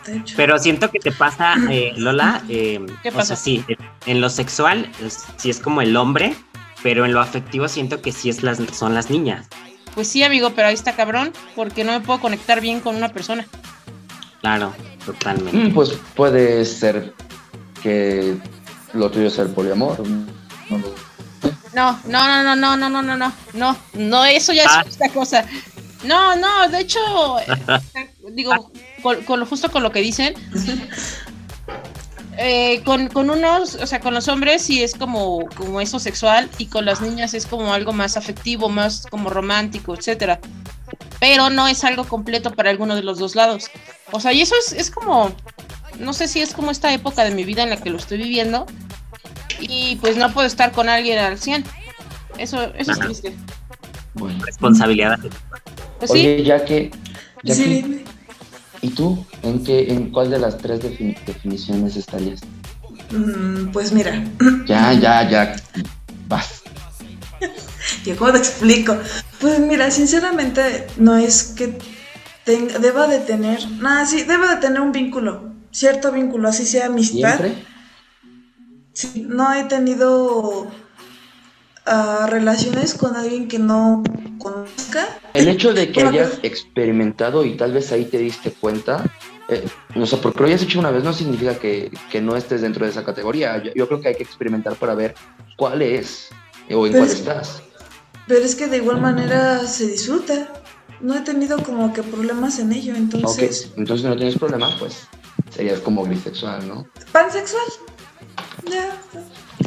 de 0.05 0.17
hecho. 0.17 0.33
Pero 0.37 0.59
siento 0.59 0.91
que 0.91 0.99
te 0.99 1.11
pasa, 1.11 1.55
eh, 1.71 1.93
Lola, 1.95 2.43
eh, 2.49 2.85
¿Qué 3.01 3.09
o 3.09 3.13
pasa? 3.13 3.35
sea, 3.35 3.35
sí, 3.37 3.63
en 4.05 4.21
lo 4.21 4.29
sexual 4.29 4.91
sí 5.37 5.49
es 5.49 5.59
como 5.59 5.81
el 5.81 5.95
hombre, 5.95 6.35
pero 6.83 7.05
en 7.05 7.13
lo 7.13 7.21
afectivo 7.21 7.67
siento 7.67 8.01
que 8.01 8.11
sí 8.11 8.29
es 8.29 8.43
las, 8.43 8.59
son 8.73 8.93
las 8.93 9.09
niñas. 9.09 9.47
Pues 9.99 10.07
sí, 10.07 10.23
amigo, 10.23 10.51
pero 10.55 10.69
ahí 10.69 10.75
está 10.75 10.95
cabrón, 10.95 11.33
porque 11.57 11.83
no 11.83 11.91
me 11.91 11.99
puedo 11.99 12.21
conectar 12.21 12.61
bien 12.61 12.79
con 12.79 12.95
una 12.95 13.09
persona. 13.09 13.45
Claro, 14.39 14.73
totalmente. 15.05 15.57
Mm, 15.57 15.73
Pues 15.73 15.91
puede 16.15 16.63
ser 16.63 17.13
que 17.83 18.37
lo 18.93 19.11
tuyo 19.11 19.29
sea 19.29 19.43
el 19.43 19.49
poliamor. 19.49 20.01
no 20.07 20.79
No, 21.73 21.99
no, 22.07 22.43
no, 22.45 22.55
no, 22.55 22.77
no, 22.77 22.89
no, 23.01 23.01
no, 23.17 23.33
no, 23.53 23.77
no, 23.93 24.23
eso 24.25 24.53
ya 24.53 24.63
Ah. 24.69 24.85
es 24.87 24.95
otra 24.95 25.09
cosa. 25.09 25.45
No, 26.05 26.37
no, 26.37 26.69
de 26.69 26.79
hecho, 26.79 26.99
eh, 27.41 28.09
digo, 28.31 28.71
con, 29.03 29.21
con 29.23 29.37
lo 29.41 29.45
justo 29.45 29.69
con 29.69 29.83
lo 29.83 29.91
que 29.91 29.99
dicen, 29.99 30.33
eh, 32.41 32.81
con, 32.85 33.09
con 33.09 33.29
unos, 33.29 33.75
o 33.75 33.85
sea, 33.85 33.99
con 33.99 34.13
los 34.13 34.29
hombres 34.29 34.61
sí 34.61 34.81
es 34.81 34.95
como, 34.95 35.45
como 35.55 35.81
eso 35.81 35.99
sexual 35.99 36.49
y 36.57 36.67
con 36.67 36.85
las 36.85 37.01
niñas 37.01 37.33
es 37.33 37.45
como 37.45 37.73
algo 37.73 37.91
más 37.91 38.15
afectivo, 38.15 38.69
más 38.69 39.05
como 39.07 39.29
romántico, 39.29 39.93
etcétera. 39.93 40.39
Pero 41.19 41.49
no 41.49 41.67
es 41.67 41.83
algo 41.83 42.05
completo 42.05 42.51
para 42.51 42.69
alguno 42.69 42.95
de 42.95 43.03
los 43.03 43.19
dos 43.19 43.35
lados. 43.35 43.69
O 44.11 44.21
sea, 44.21 44.31
y 44.31 44.41
eso 44.41 44.55
es, 44.55 44.71
es 44.71 44.89
como, 44.89 45.33
no 45.99 46.13
sé 46.13 46.29
si 46.29 46.39
es 46.39 46.53
como 46.53 46.71
esta 46.71 46.93
época 46.93 47.25
de 47.25 47.31
mi 47.31 47.43
vida 47.43 47.63
en 47.63 47.71
la 47.71 47.77
que 47.77 47.89
lo 47.89 47.97
estoy 47.97 48.19
viviendo 48.19 48.65
y 49.59 49.97
pues 49.97 50.15
no 50.15 50.31
puedo 50.31 50.47
estar 50.47 50.71
con 50.71 50.87
alguien 50.87 51.19
al 51.19 51.37
100. 51.37 51.65
Eso, 52.37 52.73
eso 52.75 52.91
es 52.93 52.99
triste. 52.99 53.35
Bueno. 54.13 54.45
Responsabilidad. 54.45 55.19
Pues 55.99 56.11
sí, 56.11 56.19
Oye, 56.19 56.43
ya 56.43 56.63
que, 56.63 56.89
ya 57.43 57.53
Sí, 57.53 57.83
que. 57.83 58.08
¿Y 58.81 58.89
tú? 58.89 59.25
¿En 59.43 59.63
qué, 59.63 59.91
en 59.91 60.11
cuál 60.11 60.29
de 60.29 60.39
las 60.39 60.57
tres 60.57 60.81
definiciones 60.81 61.95
estarías? 61.95 62.41
Mm, 63.11 63.71
pues 63.71 63.91
mira. 63.91 64.23
Ya, 64.65 64.93
ya, 64.93 65.29
ya. 65.29 65.55
Vas. 66.27 66.63
¿Y 68.05 68.11
cómo 68.11 68.31
te 68.31 68.37
explico? 68.37 68.97
Pues 69.39 69.59
mira, 69.59 69.91
sinceramente 69.91 70.87
no 70.97 71.17
es 71.17 71.53
que 71.55 71.77
tenga, 72.45 72.79
deba 72.79 73.07
de 73.07 73.19
tener, 73.19 73.69
nada, 73.71 74.05
sí, 74.05 74.23
deba 74.23 74.55
de 74.55 74.61
tener 74.61 74.81
un 74.81 74.91
vínculo, 74.91 75.53
cierto 75.71 76.11
vínculo, 76.11 76.49
así 76.49 76.65
sea 76.65 76.87
amistad. 76.87 77.37
¿Siempre? 77.37 77.65
Sí, 78.93 79.25
no 79.27 79.53
he 79.53 79.63
tenido 79.65 80.69
uh, 81.89 82.27
relaciones 82.27 82.93
con 82.93 83.15
alguien 83.15 83.47
que 83.47 83.59
no 83.59 84.03
conozca. 84.37 85.19
El 85.33 85.47
hecho 85.47 85.73
de 85.73 85.91
que 85.91 86.03
hayas 86.03 86.39
experimentado 86.43 87.43
y 87.43 87.55
tal 87.57 87.73
vez 87.73 87.91
ahí 87.91 88.05
te 88.05 88.17
diste 88.17 88.51
cuenta, 88.51 89.03
eh, 89.49 89.65
o 89.95 90.05
sea, 90.05 90.19
porque 90.21 90.39
lo 90.41 90.45
hayas 90.47 90.61
hecho 90.61 90.79
una 90.79 90.91
vez 90.91 91.03
no 91.03 91.13
significa 91.13 91.57
que, 91.57 91.91
que 92.11 92.21
no 92.21 92.35
estés 92.35 92.61
dentro 92.61 92.85
de 92.85 92.91
esa 92.91 93.03
categoría. 93.03 93.61
Yo, 93.63 93.71
yo, 93.75 93.87
creo 93.87 94.01
que 94.01 94.09
hay 94.09 94.15
que 94.15 94.23
experimentar 94.23 94.75
para 94.75 94.95
ver 94.95 95.15
cuál 95.57 95.81
es 95.81 96.29
o 96.71 96.85
en 96.85 96.93
cuál 96.93 97.05
estás. 97.05 97.61
Pero 98.27 98.45
es 98.45 98.55
que 98.55 98.67
de 98.67 98.77
igual 98.77 99.01
manera 99.01 99.65
se 99.65 99.87
disfruta. 99.87 100.53
No 101.01 101.15
he 101.15 101.21
tenido 101.21 101.63
como 101.63 101.93
que 101.93 102.03
problemas 102.03 102.59
en 102.59 102.73
ello, 102.73 102.93
entonces... 102.93 103.69
Ok, 103.71 103.77
entonces 103.77 104.05
no 104.05 104.17
tienes 104.17 104.37
problema, 104.37 104.75
pues 104.77 105.07
serías 105.49 105.79
como 105.79 106.05
bisexual, 106.05 106.67
¿no? 106.67 106.85
Pansexual. 107.11 107.63
Ya, 108.69 108.97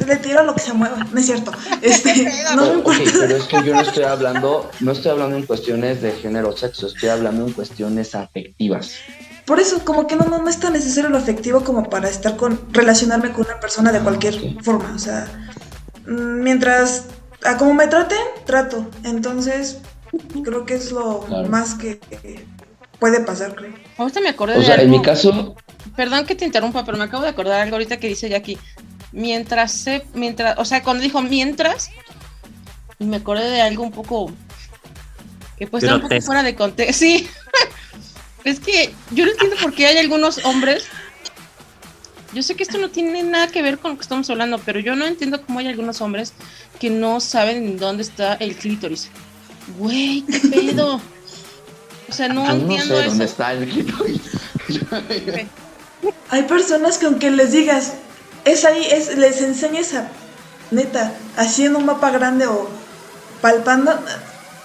le 0.06 0.16
tiro 0.16 0.42
lo 0.42 0.54
que 0.54 0.60
se 0.60 0.72
mueva, 0.72 0.96
no 1.10 1.18
es 1.18 1.26
cierto. 1.26 1.52
Este, 1.80 2.30
no 2.56 2.66
me 2.66 2.74
importa. 2.74 3.10
pero 3.20 3.36
es 3.36 3.44
que 3.44 3.62
yo 3.62 3.74
no 3.74 3.80
estoy 3.80 4.04
hablando, 4.04 4.70
no 4.80 4.92
estoy 4.92 5.10
hablando 5.10 5.36
en 5.36 5.46
cuestiones 5.46 6.02
de 6.02 6.12
género 6.12 6.50
o 6.50 6.56
sexo, 6.56 6.86
estoy 6.86 7.08
hablando 7.08 7.46
en 7.46 7.52
cuestiones 7.52 8.14
afectivas. 8.14 8.94
Por 9.44 9.58
eso, 9.58 9.84
como 9.84 10.06
que 10.06 10.16
no, 10.16 10.24
no, 10.24 10.48
es 10.48 10.60
tan 10.60 10.72
necesario 10.72 11.10
lo 11.10 11.18
afectivo 11.18 11.64
como 11.64 11.90
para 11.90 12.08
estar 12.08 12.36
con, 12.36 12.60
relacionarme 12.72 13.32
con 13.32 13.44
una 13.46 13.58
persona 13.58 13.90
de 13.90 14.00
cualquier 14.00 14.62
forma. 14.62 14.92
O 14.94 14.98
sea, 14.98 15.26
mientras 16.06 17.06
a 17.44 17.56
como 17.56 17.74
me 17.74 17.86
traten, 17.88 18.18
trato. 18.46 18.86
Entonces, 19.04 19.78
creo 20.44 20.64
que 20.64 20.74
es 20.74 20.92
lo 20.92 21.26
más 21.48 21.74
que, 21.74 22.00
puede 22.98 23.20
pasar, 23.20 23.54
creo. 23.54 23.74
Ahorita 23.98 24.20
me 24.20 24.28
acordé 24.28 24.58
o 24.58 24.62
sea, 24.62 24.76
en 24.76 24.90
mi 24.90 25.02
caso... 25.02 25.56
Perdón 25.96 26.26
que 26.26 26.34
te 26.34 26.44
interrumpa, 26.44 26.84
pero 26.84 26.98
me 26.98 27.04
acabo 27.04 27.22
de 27.22 27.30
acordar 27.30 27.60
algo 27.60 27.76
ahorita 27.76 27.98
que 27.98 28.08
dice 28.08 28.28
Jackie. 28.28 28.58
Mientras 29.12 29.72
se... 29.72 30.06
Mientras, 30.14 30.58
o 30.58 30.64
sea, 30.64 30.82
cuando 30.82 31.02
dijo 31.02 31.20
mientras, 31.22 31.90
me 32.98 33.16
acordé 33.16 33.48
de 33.50 33.60
algo 33.60 33.82
un 33.82 33.92
poco... 33.92 34.32
Que 35.58 35.66
puede 35.66 35.86
estar 35.86 36.02
un 36.02 36.08
poco 36.08 36.20
fuera 36.22 36.42
de 36.42 36.54
contexto. 36.54 37.04
Sí. 37.04 37.28
es 38.44 38.58
que 38.58 38.92
yo 39.10 39.24
no 39.24 39.32
entiendo 39.32 39.56
por 39.56 39.74
qué 39.74 39.86
hay 39.86 39.98
algunos 39.98 40.44
hombres 40.44 40.88
yo 42.34 42.42
sé 42.42 42.54
que 42.54 42.62
esto 42.62 42.78
no 42.78 42.88
tiene 42.88 43.22
nada 43.22 43.48
que 43.48 43.62
ver 43.62 43.78
con 43.78 43.92
lo 43.92 43.96
que 43.98 44.02
estamos 44.02 44.28
hablando, 44.30 44.58
pero 44.58 44.80
yo 44.80 44.96
no 44.96 45.06
entiendo 45.06 45.42
cómo 45.42 45.58
hay 45.58 45.68
algunos 45.68 46.00
hombres 46.00 46.32
que 46.80 46.88
no 46.88 47.20
saben 47.20 47.76
dónde 47.76 48.02
está 48.02 48.34
el 48.34 48.56
clítoris. 48.56 49.10
Güey, 49.78 50.22
qué 50.22 50.48
pedo. 50.48 51.00
O 52.08 52.12
sea, 52.12 52.28
no 52.28 52.50
entiendo 52.50 52.94
no 52.94 53.00
sé 53.00 53.06
dónde 53.06 53.24
está 53.26 53.52
el 53.52 53.68
clítoris. 53.68 54.20
Hay 56.30 56.44
personas 56.44 56.98
que 56.98 57.06
aunque 57.06 57.30
les 57.30 57.52
digas, 57.52 57.94
es 58.44 58.64
ahí, 58.64 58.86
es, 58.90 59.16
les 59.16 59.40
enseñes 59.42 59.94
a, 59.94 60.08
neta, 60.70 61.12
haciendo 61.36 61.78
un 61.78 61.86
mapa 61.86 62.10
grande 62.10 62.46
o 62.46 62.68
palpando, 63.40 63.92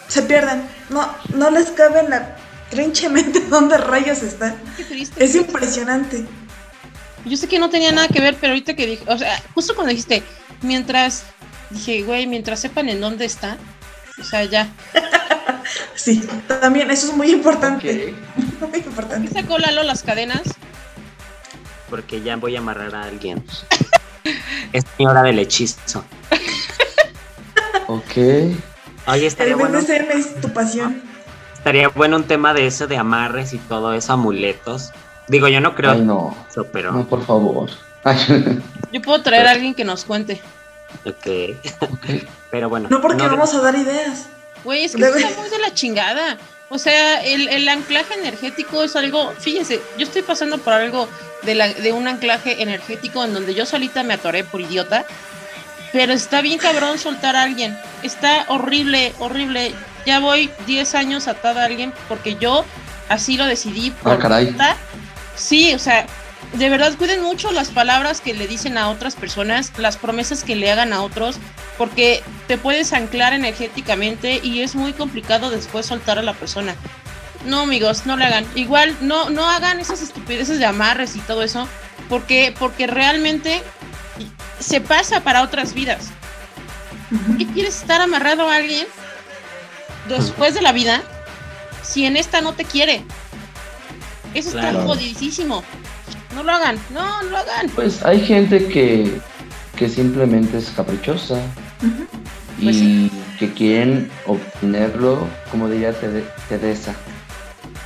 se 0.07 0.21
pierden. 0.23 0.63
No, 0.89 1.07
no 1.33 1.51
les 1.51 1.69
cabe 1.71 1.99
en 1.99 2.09
la 2.09 2.37
trinchemente 2.69 3.39
dónde 3.49 3.77
rayos 3.77 4.23
está. 4.23 4.55
Qué 4.75 4.83
triste. 4.83 5.23
Es 5.23 5.35
impresionante. 5.35 6.25
Yo 7.25 7.35
sé 7.35 7.47
que 7.47 7.59
no 7.59 7.69
tenía 7.69 7.91
nada 7.91 8.07
que 8.07 8.21
ver, 8.21 8.37
pero 8.39 8.53
ahorita 8.53 8.75
que 8.75 8.85
dije, 8.85 9.03
o 9.07 9.17
sea, 9.17 9.41
justo 9.53 9.75
cuando 9.75 9.89
dijiste, 9.89 10.23
mientras, 10.61 11.23
dije, 11.69 12.03
güey, 12.03 12.25
mientras 12.25 12.61
sepan 12.61 12.87
en 12.87 13.01
dónde 13.01 13.25
está, 13.25 13.57
o 14.19 14.23
sea, 14.23 14.45
ya. 14.45 14.69
sí, 15.95 16.25
también, 16.47 16.89
eso 16.89 17.07
es 17.07 17.13
muy 17.13 17.31
importante. 17.31 18.15
muy 18.71 18.79
importante. 18.79 19.27
¿Qué 19.27 19.41
sacó 19.41 19.57
Lalo 19.57 19.83
las 19.83 20.03
cadenas? 20.03 20.43
Porque 21.89 22.21
ya 22.21 22.35
voy 22.35 22.55
a 22.55 22.59
amarrar 22.59 22.95
a 22.95 23.03
alguien. 23.03 23.43
es 24.73 24.85
mi 24.97 25.05
hora 25.05 25.23
del 25.23 25.39
hechizo. 25.39 26.03
ok. 27.87 28.17
Oye, 29.07 29.25
estaría 29.25 29.55
bueno. 29.55 29.79
es 29.79 30.41
tu 30.41 30.49
pasión. 30.49 31.01
Estaría 31.53 31.89
bueno 31.89 32.17
un 32.17 32.23
tema 32.23 32.53
de 32.53 32.67
eso, 32.67 32.87
de 32.87 32.97
amarres 32.97 33.53
y 33.53 33.57
todo 33.57 33.93
eso, 33.93 34.13
amuletos. 34.13 34.91
Digo, 35.27 35.47
yo 35.47 35.59
no 35.59 35.75
creo 35.75 35.91
Ay, 35.91 36.01
no. 36.01 36.35
eso, 36.49 36.65
pero. 36.71 36.91
No, 36.91 37.05
por 37.07 37.25
favor. 37.25 37.69
yo 38.91 39.01
puedo 39.01 39.21
traer 39.21 39.47
a 39.47 39.51
alguien 39.51 39.73
que 39.73 39.83
nos 39.83 40.05
cuente. 40.05 40.41
Ok. 41.05 41.57
pero 42.51 42.69
bueno. 42.69 42.87
No 42.89 43.01
porque 43.01 43.27
vamos 43.27 43.53
a 43.53 43.61
dar 43.61 43.75
ideas. 43.75 44.27
Güey, 44.63 44.85
es 44.85 44.95
que 44.95 45.03
está 45.03 45.41
muy 45.41 45.49
de 45.49 45.59
la 45.59 45.73
chingada. 45.73 46.37
O 46.69 46.77
sea, 46.77 47.23
el, 47.23 47.47
el, 47.47 47.67
anclaje 47.69 48.13
energético 48.13 48.83
es 48.83 48.95
algo. 48.95 49.33
Fíjese, 49.39 49.79
yo 49.97 50.05
estoy 50.05 50.21
pasando 50.21 50.57
por 50.57 50.73
algo 50.73 51.07
de, 51.43 51.55
la, 51.55 51.69
de 51.69 51.93
un 51.93 52.07
anclaje 52.07 52.61
energético 52.61 53.23
en 53.23 53.33
donde 53.33 53.55
yo 53.55 53.65
solita 53.65 54.03
me 54.03 54.15
atoré 54.15 54.43
por 54.43 54.59
idiota. 54.59 55.05
Pero 55.93 56.11
está 56.11 56.41
bien 56.41 56.57
cabrón 56.59 56.99
soltar 56.99 57.37
a 57.37 57.43
alguien. 57.43 57.77
Está 58.03 58.45
horrible, 58.49 59.13
horrible. 59.19 59.73
Ya 60.05 60.19
voy 60.19 60.49
10 60.65 60.95
años 60.95 61.27
atada 61.27 61.61
a 61.61 61.65
alguien 61.65 61.93
porque 62.09 62.35
yo 62.35 62.65
así 63.07 63.37
lo 63.37 63.45
decidí. 63.45 63.91
Por 63.91 64.13
ah, 64.13 64.19
caray. 64.19 64.55
Sí, 65.35 65.73
o 65.73 65.79
sea, 65.79 66.05
de 66.53 66.69
verdad 66.69 66.95
cuiden 66.97 67.21
mucho 67.21 67.51
las 67.51 67.69
palabras 67.69 68.21
que 68.21 68.33
le 68.33 68.47
dicen 68.47 68.77
a 68.77 68.89
otras 68.89 69.15
personas, 69.15 69.71
las 69.77 69.97
promesas 69.97 70.43
que 70.43 70.55
le 70.55 70.71
hagan 70.71 70.93
a 70.93 71.01
otros, 71.01 71.37
porque 71.77 72.23
te 72.47 72.57
puedes 72.57 72.93
anclar 72.93 73.33
energéticamente 73.33 74.39
y 74.41 74.61
es 74.61 74.75
muy 74.75 74.93
complicado 74.93 75.49
después 75.49 75.85
soltar 75.85 76.17
a 76.17 76.23
la 76.23 76.33
persona. 76.33 76.75
No, 77.45 77.61
amigos, 77.61 78.05
no 78.05 78.17
le 78.17 78.25
hagan. 78.25 78.45
Igual, 78.55 78.95
no, 79.01 79.29
no 79.29 79.49
hagan 79.49 79.79
esas 79.79 80.01
estupideces 80.01 80.59
de 80.59 80.65
amarres 80.65 81.15
y 81.15 81.19
todo 81.19 81.43
eso, 81.43 81.67
porque, 82.09 82.53
porque 82.57 82.87
realmente 82.87 83.61
se 84.59 84.81
pasa 84.81 85.21
para 85.21 85.43
otras 85.43 85.73
vidas. 85.73 86.09
¿Por 87.09 87.37
qué 87.37 87.45
quieres 87.47 87.77
estar 87.77 88.01
amarrado 88.01 88.49
a 88.49 88.55
alguien 88.55 88.85
después 90.09 90.53
de 90.53 90.61
la 90.61 90.71
vida 90.71 91.03
si 91.83 92.05
en 92.05 92.17
esta 92.17 92.41
no 92.41 92.53
te 92.53 92.65
quiere? 92.65 93.03
Eso 94.33 94.49
está 94.49 94.73
jodidísimo. 94.73 95.63
No 96.37 96.43
lo 96.43 96.51
hagan, 96.51 96.77
no, 96.91 97.23
no 97.23 97.29
lo 97.31 97.37
hagan. 97.37 97.67
Pues 97.69 98.05
hay 98.05 98.21
gente 98.21 98.67
que, 98.67 99.19
que 99.75 99.89
simplemente 99.89 100.59
es 100.59 100.69
caprichosa 100.69 101.41
y 102.59 102.63
pues 102.63 102.77
que 103.39 103.53
quieren 103.53 104.11
obtenerlo, 104.27 105.27
como 105.49 105.67
diría 105.67 105.95
Teresa, 106.47 106.93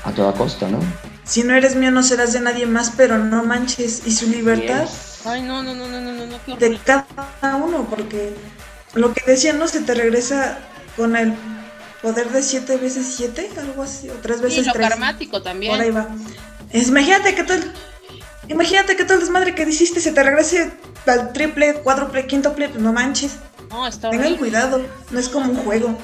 a 0.04 0.12
toda 0.12 0.34
costa, 0.34 0.68
¿no? 0.68 0.80
Si 1.24 1.44
no 1.44 1.56
eres 1.56 1.78
mío 1.78 1.92
no 1.92 2.04
serás 2.04 2.34
de 2.34 2.42
nadie 2.42 2.66
más, 2.66 2.92
pero 2.98 3.18
no 3.18 3.46
manches. 3.46 4.06
¿Y 4.06 4.12
su 4.12 4.30
libertad? 4.30 4.90
Ay, 5.24 5.44
no, 5.44 5.64
no, 5.64 5.74
no, 5.74 5.88
no, 5.88 6.02
no, 6.02 6.12
no, 6.26 6.58
De 6.58 6.78
cada 6.84 7.56
uno, 7.56 7.88
porque 7.90 8.36
lo 8.96 9.14
que 9.14 9.24
decía, 9.26 9.54
no 9.54 9.70
se 9.70 9.80
te 9.80 9.94
regresa 9.94 10.60
con 10.98 11.16
el 11.16 11.36
poder 12.02 12.30
de 12.32 12.44
siete 12.44 12.76
veces 12.76 13.14
siete, 13.16 13.50
algo 13.58 13.84
así, 13.84 14.10
o 14.10 14.16
tres 14.16 14.42
veces 14.42 14.68
lo 14.68 14.74
karmático 14.74 15.42
también. 15.42 15.72
Por 15.72 15.82
ahí 15.82 15.92
va. 15.92 16.10
imagínate 16.74 17.34
que 17.34 17.46
todo 17.46 17.56
el, 17.56 17.72
imagínate 18.48 18.96
que 18.96 19.04
todo 19.04 19.16
el 19.16 19.22
desmadre 19.22 19.56
que 19.56 19.64
hiciste 19.64 20.00
se 20.00 20.12
te 20.12 20.24
regrese 20.24 20.72
al 21.06 21.34
triple, 21.34 21.76
cuádruple, 21.76 22.28
quíntuple, 22.28 22.70
pues 22.70 22.82
no 22.82 22.94
manches. 22.94 23.38
No, 23.70 23.88
está 23.88 24.10
Tengan 24.10 24.36
cuidado, 24.36 24.82
no 25.10 25.20
es 25.20 25.30
como 25.30 25.52
un 25.52 25.58
juego. 25.58 25.98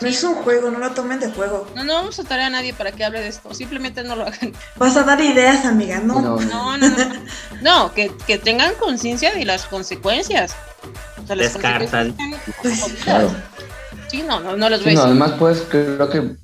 No 0.00 0.08
es 0.08 0.24
un 0.24 0.34
juego, 0.34 0.70
no 0.70 0.80
lo 0.80 0.90
tomen 0.90 1.20
de 1.20 1.30
juego. 1.30 1.68
No, 1.76 1.84
no 1.84 1.94
vamos 1.94 2.18
a 2.18 2.24
traer 2.24 2.42
a 2.42 2.50
nadie 2.50 2.74
para 2.74 2.90
que 2.90 3.04
hable 3.04 3.20
de 3.20 3.28
esto. 3.28 3.54
Simplemente 3.54 4.02
no 4.02 4.16
lo 4.16 4.26
hagan. 4.26 4.52
Vas 4.76 4.96
a 4.96 5.04
dar 5.04 5.20
ideas, 5.20 5.64
amiga, 5.64 6.00
no. 6.00 6.20
No, 6.20 6.40
no, 6.40 6.76
no. 6.76 6.88
No, 7.60 7.94
que, 7.94 8.10
que 8.26 8.38
tengan 8.38 8.74
conciencia 8.74 9.32
de 9.32 9.44
las 9.44 9.66
consecuencias. 9.66 10.56
O 11.22 11.26
sea, 11.26 11.36
las 11.36 11.52
Descartan. 11.54 12.16
Claro. 13.04 13.32
Sí, 14.08 14.24
no, 14.26 14.40
no, 14.40 14.56
no 14.56 14.68
los 14.68 14.82
sí, 14.82 14.92
no, 14.94 15.02
además, 15.02 15.32
pues 15.38 15.62
creo 15.70 16.10
que 16.10 16.36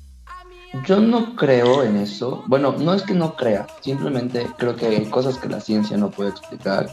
yo 0.85 0.99
no 0.99 1.35
creo 1.35 1.83
en 1.83 1.97
eso. 1.97 2.43
Bueno, 2.47 2.75
no 2.77 2.93
es 2.93 3.03
que 3.03 3.13
no 3.13 3.35
crea, 3.35 3.67
simplemente 3.81 4.47
creo 4.57 4.75
que 4.75 4.87
hay 4.87 5.05
cosas 5.05 5.37
que 5.37 5.49
la 5.49 5.59
ciencia 5.59 5.97
no 5.97 6.09
puede 6.11 6.29
explicar 6.29 6.89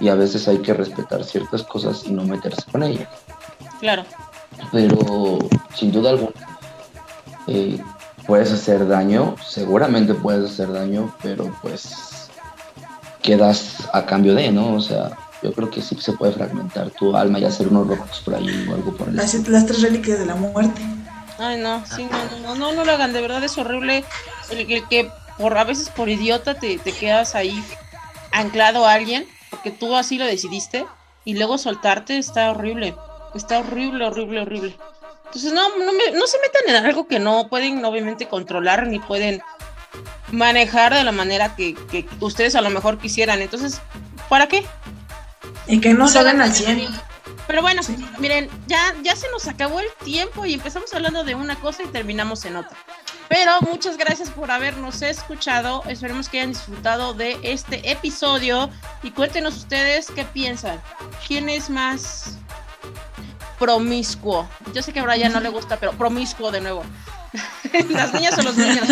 y 0.00 0.08
a 0.08 0.14
veces 0.14 0.48
hay 0.48 0.58
que 0.58 0.74
respetar 0.74 1.24
ciertas 1.24 1.62
cosas 1.62 2.04
y 2.06 2.12
no 2.12 2.24
meterse 2.24 2.62
con 2.70 2.82
ellas. 2.82 3.08
Claro. 3.80 4.04
Pero 4.72 5.38
sin 5.74 5.92
duda 5.92 6.10
alguna, 6.10 6.58
eh, 7.46 7.82
puedes 8.26 8.52
hacer 8.52 8.86
daño, 8.86 9.34
seguramente 9.46 10.14
puedes 10.14 10.50
hacer 10.50 10.72
daño, 10.72 11.14
pero 11.22 11.52
pues 11.62 12.28
quedas 13.22 13.88
a 13.92 14.06
cambio 14.06 14.34
de, 14.34 14.50
¿no? 14.50 14.74
O 14.74 14.80
sea, 14.80 15.10
yo 15.42 15.52
creo 15.52 15.70
que 15.70 15.82
sí 15.82 15.96
se 16.00 16.12
puede 16.12 16.32
fragmentar 16.32 16.90
tu 16.90 17.16
alma 17.16 17.38
y 17.38 17.44
hacer 17.44 17.68
unos 17.68 17.88
rojos 17.88 18.22
por 18.24 18.34
ahí 18.34 18.66
o 18.68 18.74
algo 18.74 18.92
por 18.92 19.08
el 19.08 19.16
las, 19.16 19.34
las 19.48 19.66
tres 19.66 19.82
reliquias 19.82 20.18
de 20.18 20.26
la 20.26 20.34
muerte. 20.34 20.80
Ay, 21.40 21.56
no, 21.58 21.82
sí, 21.86 22.06
no, 22.10 22.38
no, 22.40 22.54
no, 22.54 22.72
no 22.72 22.84
lo 22.84 22.92
hagan, 22.92 23.12
de 23.12 23.20
verdad 23.22 23.42
es 23.42 23.56
horrible 23.56 24.04
el, 24.50 24.66
que 24.88 25.10
por 25.38 25.56
a 25.56 25.64
veces 25.64 25.88
por 25.88 26.08
idiota 26.10 26.54
te, 26.54 26.78
te 26.78 26.92
quedas 26.92 27.34
ahí 27.34 27.64
anclado 28.30 28.86
a 28.86 28.92
alguien, 28.92 29.26
porque 29.48 29.70
tú 29.70 29.96
así 29.96 30.18
lo 30.18 30.26
decidiste, 30.26 30.84
y 31.24 31.34
luego 31.34 31.56
soltarte 31.58 32.18
está 32.18 32.50
horrible. 32.50 32.94
Está 33.34 33.60
horrible, 33.60 34.04
horrible, 34.04 34.40
horrible. 34.42 34.76
Entonces 35.26 35.52
no, 35.52 35.68
no, 35.78 35.92
me- 35.92 36.10
no 36.18 36.26
se 36.26 36.38
metan 36.40 36.62
en 36.76 36.84
algo 36.86 37.06
que 37.06 37.18
no 37.18 37.48
pueden 37.48 37.84
obviamente 37.84 38.26
controlar 38.28 38.86
ni 38.86 38.98
pueden 38.98 39.40
manejar 40.32 40.92
de 40.94 41.04
la 41.04 41.12
manera 41.12 41.54
que, 41.56 41.74
que 41.90 42.06
ustedes 42.20 42.54
a 42.54 42.60
lo 42.60 42.70
mejor 42.70 42.98
quisieran. 42.98 43.40
Entonces, 43.40 43.80
¿para 44.28 44.46
qué? 44.48 44.64
Y 45.66 45.80
que 45.80 45.94
no 45.94 46.08
saben 46.08 46.40
hagan 46.40 46.50
al 46.50 46.54
100. 46.54 46.88
Pero 47.50 47.62
bueno, 47.62 47.82
miren, 48.20 48.48
ya, 48.68 48.94
ya 49.02 49.16
se 49.16 49.28
nos 49.32 49.48
acabó 49.48 49.80
el 49.80 49.88
tiempo 50.04 50.46
y 50.46 50.54
empezamos 50.54 50.94
hablando 50.94 51.24
de 51.24 51.34
una 51.34 51.56
cosa 51.56 51.82
y 51.82 51.88
terminamos 51.88 52.44
en 52.44 52.54
otra. 52.54 52.76
Pero 53.28 53.60
muchas 53.62 53.96
gracias 53.96 54.30
por 54.30 54.52
habernos 54.52 55.02
escuchado. 55.02 55.82
Esperemos 55.88 56.28
que 56.28 56.38
hayan 56.38 56.52
disfrutado 56.52 57.12
de 57.12 57.40
este 57.42 57.90
episodio 57.90 58.70
y 59.02 59.10
cuéntenos 59.10 59.56
ustedes 59.56 60.12
qué 60.12 60.22
piensan. 60.22 60.80
¿Quién 61.26 61.48
es 61.48 61.70
más 61.70 62.38
promiscuo? 63.58 64.48
Yo 64.72 64.80
sé 64.80 64.92
que 64.92 65.00
a 65.00 65.02
Brian 65.02 65.32
no 65.32 65.40
le 65.40 65.48
gusta, 65.48 65.76
pero 65.76 65.90
promiscuo 65.94 66.52
de 66.52 66.60
nuevo. 66.60 66.84
¿Las 67.88 68.14
niñas 68.14 68.38
o 68.38 68.42
los 68.42 68.56
niños? 68.56 68.86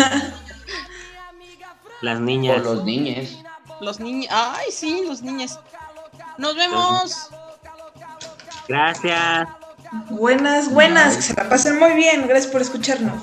Las 2.01 2.19
niñas. 2.19 2.61
los 2.61 2.83
niños. 2.83 3.37
Los 3.79 4.01
niños. 4.01 4.27
Ay, 4.29 4.69
sí, 4.69 5.05
los 5.07 5.21
niños. 5.21 5.57
Nos 6.37 6.57
vemos. 6.57 7.29
Gracias. 8.69 9.47
Buenas, 10.11 10.71
buenas, 10.71 11.17
que 11.17 11.23
se 11.23 11.33
la 11.33 11.49
pasen 11.49 11.79
muy 11.79 11.93
bien. 11.93 12.27
Gracias 12.27 12.51
por 12.51 12.61
escucharnos. 12.61 13.21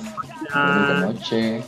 Bonita 0.53 1.01
noche. 1.01 1.63